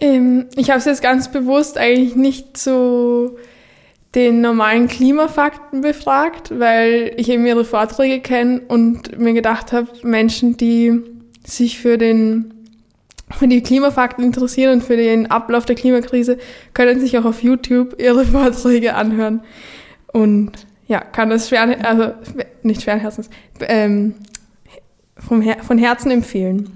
Ähm, 0.00 0.46
ich 0.56 0.70
habe 0.70 0.78
es 0.78 0.86
jetzt 0.86 1.02
ganz 1.02 1.30
bewusst 1.30 1.76
eigentlich 1.76 2.16
nicht 2.16 2.56
so 2.56 3.05
den 4.16 4.40
normalen 4.40 4.88
Klimafakten 4.88 5.82
befragt, 5.82 6.58
weil 6.58 7.12
ich 7.18 7.28
eben 7.28 7.46
ihre 7.46 7.66
Vorträge 7.66 8.20
kenne 8.20 8.62
und 8.66 9.18
mir 9.18 9.34
gedacht 9.34 9.72
habe, 9.72 9.88
Menschen, 10.02 10.56
die 10.56 11.02
sich 11.44 11.78
für 11.78 11.98
den 11.98 12.52
für 13.36 13.48
die 13.48 13.60
Klimafakten 13.60 14.24
interessieren 14.24 14.74
und 14.74 14.84
für 14.84 14.96
den 14.96 15.30
Ablauf 15.30 15.66
der 15.66 15.74
Klimakrise, 15.74 16.38
können 16.74 17.00
sich 17.00 17.18
auch 17.18 17.24
auf 17.24 17.42
YouTube 17.42 18.00
ihre 18.00 18.24
Vorträge 18.24 18.94
anhören. 18.94 19.42
Und 20.12 20.52
ja, 20.86 21.00
kann 21.00 21.28
das 21.28 21.48
schwer, 21.48 21.76
also 21.84 22.12
nicht 22.62 22.82
schweren 22.82 23.00
Herzens, 23.00 23.28
ähm, 23.60 24.14
vom 25.18 25.42
Her 25.42 25.56
von 25.62 25.76
Herzen 25.76 26.10
empfehlen. 26.10 26.70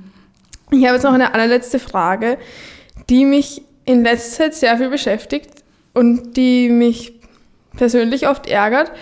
Ich 0.73 0.85
habe 0.85 0.95
jetzt 0.95 1.05
noch 1.05 1.13
eine 1.13 1.33
allerletzte 1.33 1.79
Frage, 1.79 2.37
die 3.09 3.25
mich 3.25 3.63
in 3.85 4.03
letzter 4.03 4.45
Zeit 4.45 4.55
sehr 4.55 4.77
viel 4.77 4.91
beschäftigt 4.91 5.51
und 5.95 6.37
die 6.37 6.69
mich 6.69 7.20
persönlich 7.77 8.29
oft 8.29 8.49
ärgert 8.49 8.93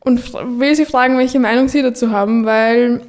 und 0.00 0.32
will 0.58 0.74
sie 0.74 0.86
fragen, 0.86 1.18
welche 1.18 1.40
Meinung 1.40 1.68
sie 1.68 1.82
dazu 1.82 2.10
haben, 2.10 2.46
weil 2.46 3.02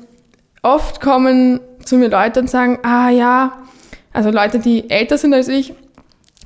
oft 0.61 1.01
kommen 1.01 1.59
zu 1.83 1.97
mir 1.97 2.09
Leute 2.09 2.39
und 2.39 2.49
sagen, 2.49 2.79
ah 2.83 3.09
ja, 3.09 3.61
also 4.13 4.29
Leute, 4.29 4.59
die 4.59 4.89
älter 4.89 5.17
sind 5.17 5.33
als 5.33 5.47
ich, 5.47 5.73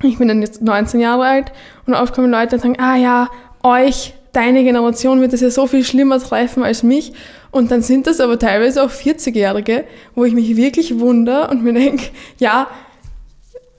ich 0.02 0.18
bin 0.18 0.28
dann 0.28 0.40
jetzt 0.40 0.62
19 0.62 1.00
Jahre 1.00 1.24
alt 1.24 1.52
und 1.86 1.94
oft 1.94 2.14
kommen 2.14 2.30
Leute 2.30 2.56
und 2.56 2.62
sagen, 2.62 2.78
ah 2.78 2.96
ja, 2.96 3.28
euch, 3.62 4.14
deine 4.32 4.62
Generation 4.64 5.20
wird 5.20 5.32
es 5.32 5.40
ja 5.40 5.50
so 5.50 5.66
viel 5.66 5.82
schlimmer 5.82 6.18
treffen 6.18 6.62
als 6.62 6.82
mich. 6.82 7.12
Und 7.50 7.70
dann 7.70 7.80
sind 7.80 8.06
das 8.06 8.20
aber 8.20 8.38
teilweise 8.38 8.82
auch 8.82 8.90
40-Jährige, 8.90 9.84
wo 10.14 10.24
ich 10.24 10.34
mich 10.34 10.56
wirklich 10.56 11.00
wundere 11.00 11.48
und 11.48 11.64
mir 11.64 11.72
denke, 11.72 12.10
ja, 12.38 12.68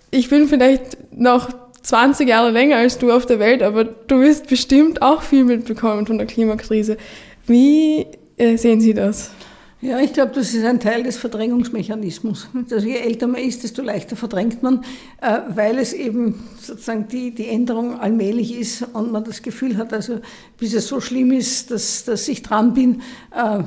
ich 0.10 0.30
bin 0.30 0.48
vielleicht 0.48 0.98
noch 1.12 1.50
20 1.88 2.28
Jahre 2.28 2.52
länger 2.52 2.76
als 2.76 2.98
du 2.98 3.14
auf 3.14 3.26
der 3.26 3.40
Welt, 3.40 3.64
aber 3.64 3.86
du 3.86 4.20
wirst 4.20 4.48
bestimmt 4.48 5.02
auch 5.02 5.22
viel 5.22 5.46
mitbekommen 5.46 6.06
von 6.06 6.18
der 6.18 6.28
Klimakrise. 6.28 6.98
Wie 7.46 8.06
äh, 8.36 8.58
sehen 8.58 8.82
Sie 8.82 8.94
das? 8.94 9.32
Ja, 9.80 10.00
ich 10.00 10.12
glaube, 10.12 10.34
das 10.36 10.54
ist 10.54 10.66
ein 10.66 10.82
Teil 10.82 11.04
des 11.04 11.16
Verdrängungsmechanismus. 11.16 12.50
Also 12.72 12.86
je 12.86 12.98
älter 12.98 13.28
man 13.28 13.40
ist, 13.40 13.64
desto 13.64 13.82
leichter 13.82 14.18
verdrängt 14.18 14.62
man, 14.64 14.84
äh, 15.22 15.40
weil 15.48 15.78
es 15.78 15.94
eben 15.94 16.44
sozusagen 16.60 17.08
die, 17.08 17.34
die 17.34 17.48
Änderung 17.48 17.98
allmählich 17.98 18.60
ist 18.60 18.82
und 18.94 19.14
man 19.14 19.24
das 19.24 19.42
Gefühl 19.42 19.78
hat, 19.78 19.94
also 19.94 20.20
bis 20.58 20.74
es 20.74 20.90
so 20.90 21.00
schlimm 21.00 21.32
ist, 21.32 21.72
dass, 21.72 22.04
dass 22.04 22.28
ich 22.28 22.44
dran 22.44 22.74
bin, 22.74 23.02
äh, 23.34 23.64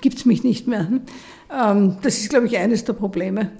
gibt 0.00 0.16
es 0.16 0.24
mich 0.24 0.42
nicht 0.42 0.66
mehr. 0.68 0.88
Ähm, 1.52 1.98
das 2.00 2.16
ist, 2.20 2.30
glaube 2.30 2.46
ich, 2.46 2.56
eines 2.56 2.84
der 2.84 2.94
Probleme. 2.94 3.50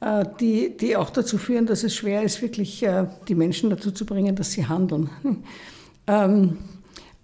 Äh, 0.00 0.24
die, 0.38 0.76
die 0.76 0.96
auch 0.96 1.10
dazu 1.10 1.38
führen, 1.38 1.66
dass 1.66 1.82
es 1.82 1.94
schwer 1.94 2.22
ist, 2.22 2.40
wirklich 2.40 2.82
äh, 2.84 3.06
die 3.26 3.34
Menschen 3.34 3.68
dazu 3.68 3.90
zu 3.90 4.06
bringen, 4.06 4.36
dass 4.36 4.52
sie 4.52 4.66
handeln. 4.66 5.10
Ähm, 6.10 6.56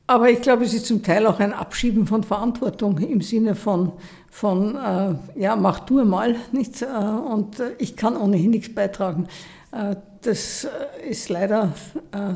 aber 0.07 0.29
ich 0.29 0.43
glaube, 0.43 0.63
es 0.65 0.75
ist 0.75 0.85
zum 0.85 1.03
Teil 1.03 1.27
auch 1.27 1.41
ein 1.41 1.55
Abschieben 1.55 2.07
von 2.07 2.23
Verantwortung 2.23 2.99
im 2.99 3.23
Sinne 3.23 3.55
von, 3.55 3.93
von 4.29 4.77
äh, 4.77 5.15
ja, 5.41 5.57
mach 5.57 5.81
du 5.81 6.05
mal, 6.05 6.37
nicht? 6.53 6.83
Und 6.83 7.63
ich 7.79 7.97
kann 7.97 8.15
ohnehin 8.19 8.51
nichts 8.51 8.75
beitragen. 8.75 9.27
Das 10.25 10.67
ist 11.07 11.29
leider 11.29 11.75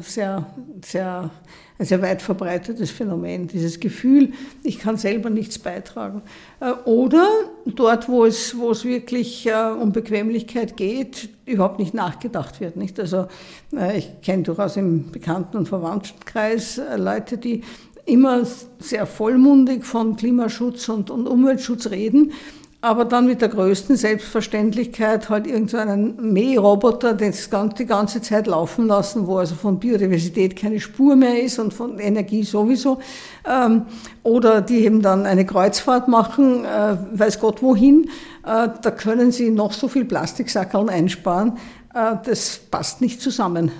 sehr, 0.02 0.46
sehr 0.84 1.30
ein 1.78 1.86
sehr 1.86 2.02
weit 2.02 2.22
verbreitetes 2.22 2.90
Phänomen, 2.90 3.46
dieses 3.46 3.78
Gefühl, 3.78 4.32
ich 4.64 4.80
kann 4.80 4.96
selber 4.96 5.30
nichts 5.30 5.58
beitragen. 5.58 6.22
Äh, 6.60 6.72
oder 6.84 7.28
dort, 7.66 8.08
wo 8.08 8.24
es, 8.24 8.58
wo 8.58 8.72
es 8.72 8.84
wirklich 8.84 9.46
äh, 9.46 9.70
um 9.80 9.92
Bequemlichkeit 9.92 10.76
geht, 10.76 11.28
überhaupt 11.46 11.78
nicht 11.78 11.94
nachgedacht 11.94 12.60
wird. 12.60 12.76
Nicht? 12.76 12.98
Also 12.98 13.28
äh, 13.72 13.98
ich 13.98 14.10
kenne 14.22 14.42
durchaus 14.42 14.76
im 14.76 15.12
Bekannten- 15.12 15.56
und 15.56 15.68
Verwandtenkreis 15.68 16.80
Leute, 16.96 17.38
die 17.38 17.62
immer 18.04 18.44
sehr 18.80 19.06
vollmundig 19.06 19.84
von 19.84 20.16
Klimaschutz 20.16 20.88
und, 20.88 21.10
und 21.10 21.28
Umweltschutz 21.28 21.90
reden, 21.90 22.32
aber 22.80 23.04
dann 23.04 23.26
mit 23.26 23.42
der 23.42 23.48
größten 23.48 23.96
Selbstverständlichkeit 23.96 25.28
halt 25.28 25.48
irgendeinen 25.48 26.32
Mähroboter 26.32 27.12
das 27.12 27.50
die 27.76 27.86
ganze 27.86 28.22
Zeit 28.22 28.46
laufen 28.46 28.86
lassen, 28.86 29.26
wo 29.26 29.38
also 29.38 29.56
von 29.56 29.80
Biodiversität 29.80 30.54
keine 30.54 30.78
Spur 30.78 31.16
mehr 31.16 31.42
ist 31.42 31.58
und 31.58 31.74
von 31.74 31.98
Energie 31.98 32.44
sowieso. 32.44 33.00
Ähm, 33.44 33.86
oder 34.22 34.60
die 34.60 34.84
eben 34.84 35.02
dann 35.02 35.26
eine 35.26 35.44
Kreuzfahrt 35.44 36.06
machen, 36.06 36.64
äh, 36.64 36.96
weiß 37.14 37.40
Gott 37.40 37.62
wohin. 37.62 38.10
Äh, 38.44 38.68
da 38.80 38.90
können 38.92 39.32
sie 39.32 39.50
noch 39.50 39.72
so 39.72 39.88
viel 39.88 40.04
Plastiksackeln 40.04 40.88
einsparen. 40.88 41.58
Äh, 41.94 42.16
das 42.24 42.58
passt 42.70 43.00
nicht 43.00 43.20
zusammen. 43.20 43.72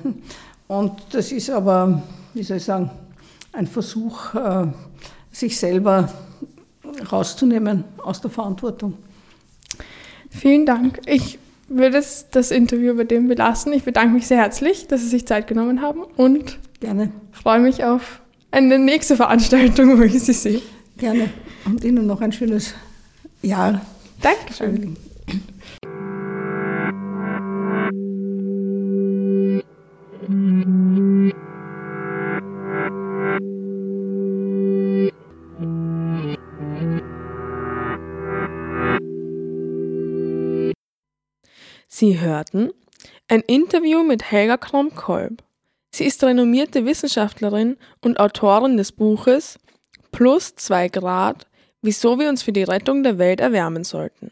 Und 0.67 0.93
das 1.13 1.31
ist 1.31 1.51
aber, 1.51 2.03
wie 2.35 2.43
soll 2.43 2.57
ich 2.57 2.65
sagen, 2.65 2.91
ein 3.53 3.67
Versuch, 3.67 4.35
sich 5.33 5.59
selber 5.59 6.11
rauszunehmen 7.13 7.85
aus 7.99 8.21
der 8.21 8.31
Verantwortung. 8.31 8.95
Vielen 10.31 10.67
Dank. 10.67 11.01
Ich 11.07 11.39
würde 11.69 12.03
das 12.31 12.51
Interview 12.51 12.95
bei 12.97 13.05
dem 13.05 13.29
belassen. 13.29 13.73
Ich 13.73 13.85
bedanke 13.85 14.15
mich 14.15 14.27
sehr 14.27 14.39
herzlich, 14.39 14.87
dass 14.87 15.03
Sie 15.03 15.09
sich 15.09 15.27
Zeit 15.27 15.47
genommen 15.47 15.83
haben 15.83 16.03
und 16.17 16.59
Gerne. 16.81 17.13
freue 17.33 17.61
mich 17.61 17.85
auf 17.85 18.21
eine 18.51 18.79
nächste 18.79 19.17
Veranstaltung, 19.17 19.99
wo 19.99 20.03
ich 20.03 20.21
Sie 20.21 20.33
sehe. 20.33 20.63
Gerne. 20.97 21.31
Und 21.65 21.85
Ihnen 21.85 22.07
noch 22.07 22.21
ein 22.21 22.33
schönes 22.33 22.75
Jahr. 23.43 23.81
Dankeschön. 24.23 24.97
Sie 41.99 42.21
hörten 42.21 42.71
ein 43.27 43.41
Interview 43.41 44.05
mit 44.05 44.31
Helga 44.31 44.57
Krom-Kolb. 44.57 45.43
Sie 45.93 46.05
ist 46.05 46.23
renommierte 46.23 46.87
Wissenschaftlerin 46.87 47.77
und 48.03 48.21
Autorin 48.21 48.77
des 48.77 48.93
Buches 48.93 49.59
Plus 50.13 50.55
2 50.55 50.91
Grad, 50.91 51.49
wieso 51.83 52.21
wir 52.21 52.29
uns 52.29 52.45
für 52.45 52.53
die 52.53 52.63
Rettung 52.63 53.03
der 53.03 53.19
Welt 53.19 53.41
erwärmen 53.41 53.83
sollten. 53.83 54.31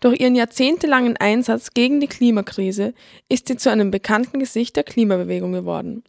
Durch 0.00 0.18
ihren 0.18 0.34
jahrzehntelangen 0.34 1.16
Einsatz 1.16 1.74
gegen 1.74 2.00
die 2.00 2.08
Klimakrise 2.08 2.92
ist 3.28 3.46
sie 3.46 3.56
zu 3.56 3.70
einem 3.70 3.92
bekannten 3.92 4.40
Gesicht 4.40 4.74
der 4.74 4.82
Klimabewegung 4.82 5.52
geworden. 5.52 6.02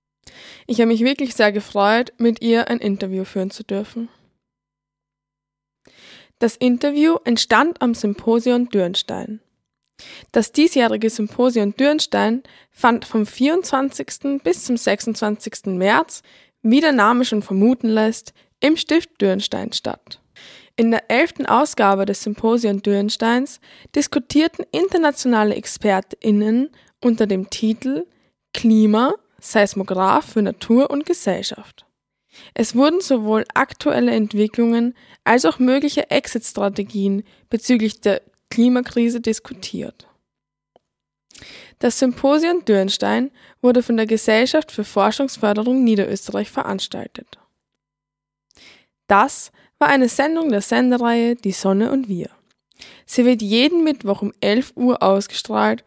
Ich 0.65 0.81
habe 0.81 0.87
mich 0.87 1.01
wirklich 1.01 1.35
sehr 1.35 1.51
gefreut, 1.51 2.11
mit 2.17 2.41
ihr 2.41 2.69
ein 2.69 2.79
Interview 2.79 3.23
führen 3.23 3.51
zu 3.51 3.61
dürfen. 3.61 4.09
Das 6.39 6.55
Interview 6.55 7.17
entstand 7.23 7.83
am 7.83 7.93
Symposion 7.93 8.67
Dürnstein. 8.69 9.41
Das 10.31 10.51
diesjährige 10.51 11.09
Symposion 11.09 11.75
Dürnstein 11.75 12.43
fand 12.71 13.05
vom 13.05 13.25
24. 13.25 14.41
bis 14.43 14.65
zum 14.65 14.77
26. 14.77 15.65
März, 15.65 16.21
wie 16.61 16.81
der 16.81 16.91
Name 16.91 17.25
schon 17.25 17.41
vermuten 17.41 17.89
lässt, 17.89 18.33
im 18.59 18.77
Stift 18.77 19.21
Dürnstein 19.21 19.71
statt. 19.71 20.21
In 20.75 20.91
der 20.91 21.09
elften 21.11 21.45
Ausgabe 21.45 22.05
des 22.05 22.23
Symposion 22.23 22.81
Dürnsteins 22.81 23.59
diskutierten 23.95 24.65
internationale 24.71 25.55
ExpertInnen 25.55 26.69
unter 27.01 27.27
dem 27.27 27.49
Titel 27.49 28.05
Klima, 28.53 29.13
Seismograph 29.39 30.33
für 30.33 30.41
Natur 30.41 30.89
und 30.89 31.05
Gesellschaft. 31.05 31.85
Es 32.53 32.75
wurden 32.75 33.01
sowohl 33.01 33.43
aktuelle 33.53 34.11
Entwicklungen 34.11 34.95
als 35.23 35.45
auch 35.45 35.59
mögliche 35.59 36.09
Exit-Strategien 36.11 37.23
bezüglich 37.49 38.01
der 38.01 38.21
Klimakrise 38.49 39.21
diskutiert. 39.21 40.07
Das 41.79 41.99
Symposion 41.99 42.65
Dürnstein 42.65 43.31
wurde 43.61 43.83
von 43.83 43.95
der 43.95 44.05
Gesellschaft 44.05 44.71
für 44.71 44.83
Forschungsförderung 44.83 45.83
Niederösterreich 45.83 46.51
veranstaltet. 46.51 47.39
Das 49.07 49.51
war 49.79 49.87
eine 49.87 50.09
Sendung 50.09 50.49
der 50.49 50.61
Sendereihe 50.61 51.35
Die 51.35 51.51
Sonne 51.53 51.91
und 51.91 52.09
wir. 52.09 52.29
Sie 53.05 53.25
wird 53.25 53.41
jeden 53.41 53.83
Mittwoch 53.83 54.21
um 54.21 54.33
11 54.41 54.73
Uhr 54.75 55.01
ausgestrahlt 55.01 55.83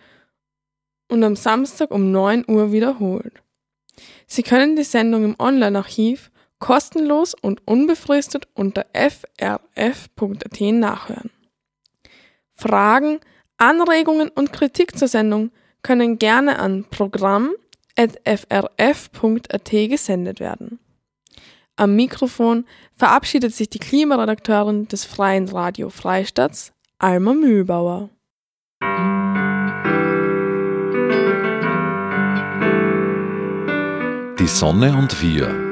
und 1.09 1.22
am 1.25 1.37
Samstag 1.37 1.90
um 1.90 2.11
9 2.11 2.44
Uhr 2.48 2.72
wiederholt. 2.72 3.42
Sie 4.27 4.42
können 4.42 4.77
die 4.77 4.85
Sendung 4.85 5.25
im 5.25 5.37
Online-Archiv 5.38 6.31
kostenlos 6.59 7.35
und 7.35 7.61
unbefristet 7.66 8.48
unter 8.55 8.87
frf.at 8.94 10.61
nachhören. 10.61 11.31
Fragen, 12.62 13.18
Anregungen 13.59 14.29
und 14.29 14.53
Kritik 14.53 14.96
zur 14.96 15.09
Sendung 15.09 15.51
können 15.83 16.18
gerne 16.18 16.61
an 16.61 16.85
programm.frf.at 16.90 19.70
gesendet 19.70 20.38
werden. 20.38 20.79
Am 21.75 21.96
Mikrofon 21.96 22.66
verabschiedet 22.96 23.53
sich 23.53 23.68
die 23.68 23.81
Klimaredakteurin 23.81 24.87
des 24.87 25.05
Freien 25.05 25.48
Radio 25.48 25.90
Freistaats, 25.90 26.72
Alma 26.98 27.35
Mühlbauer. 27.35 28.11
Die 34.38 34.46
Sonne 34.46 34.96
und 34.96 35.20
wir 35.20 35.71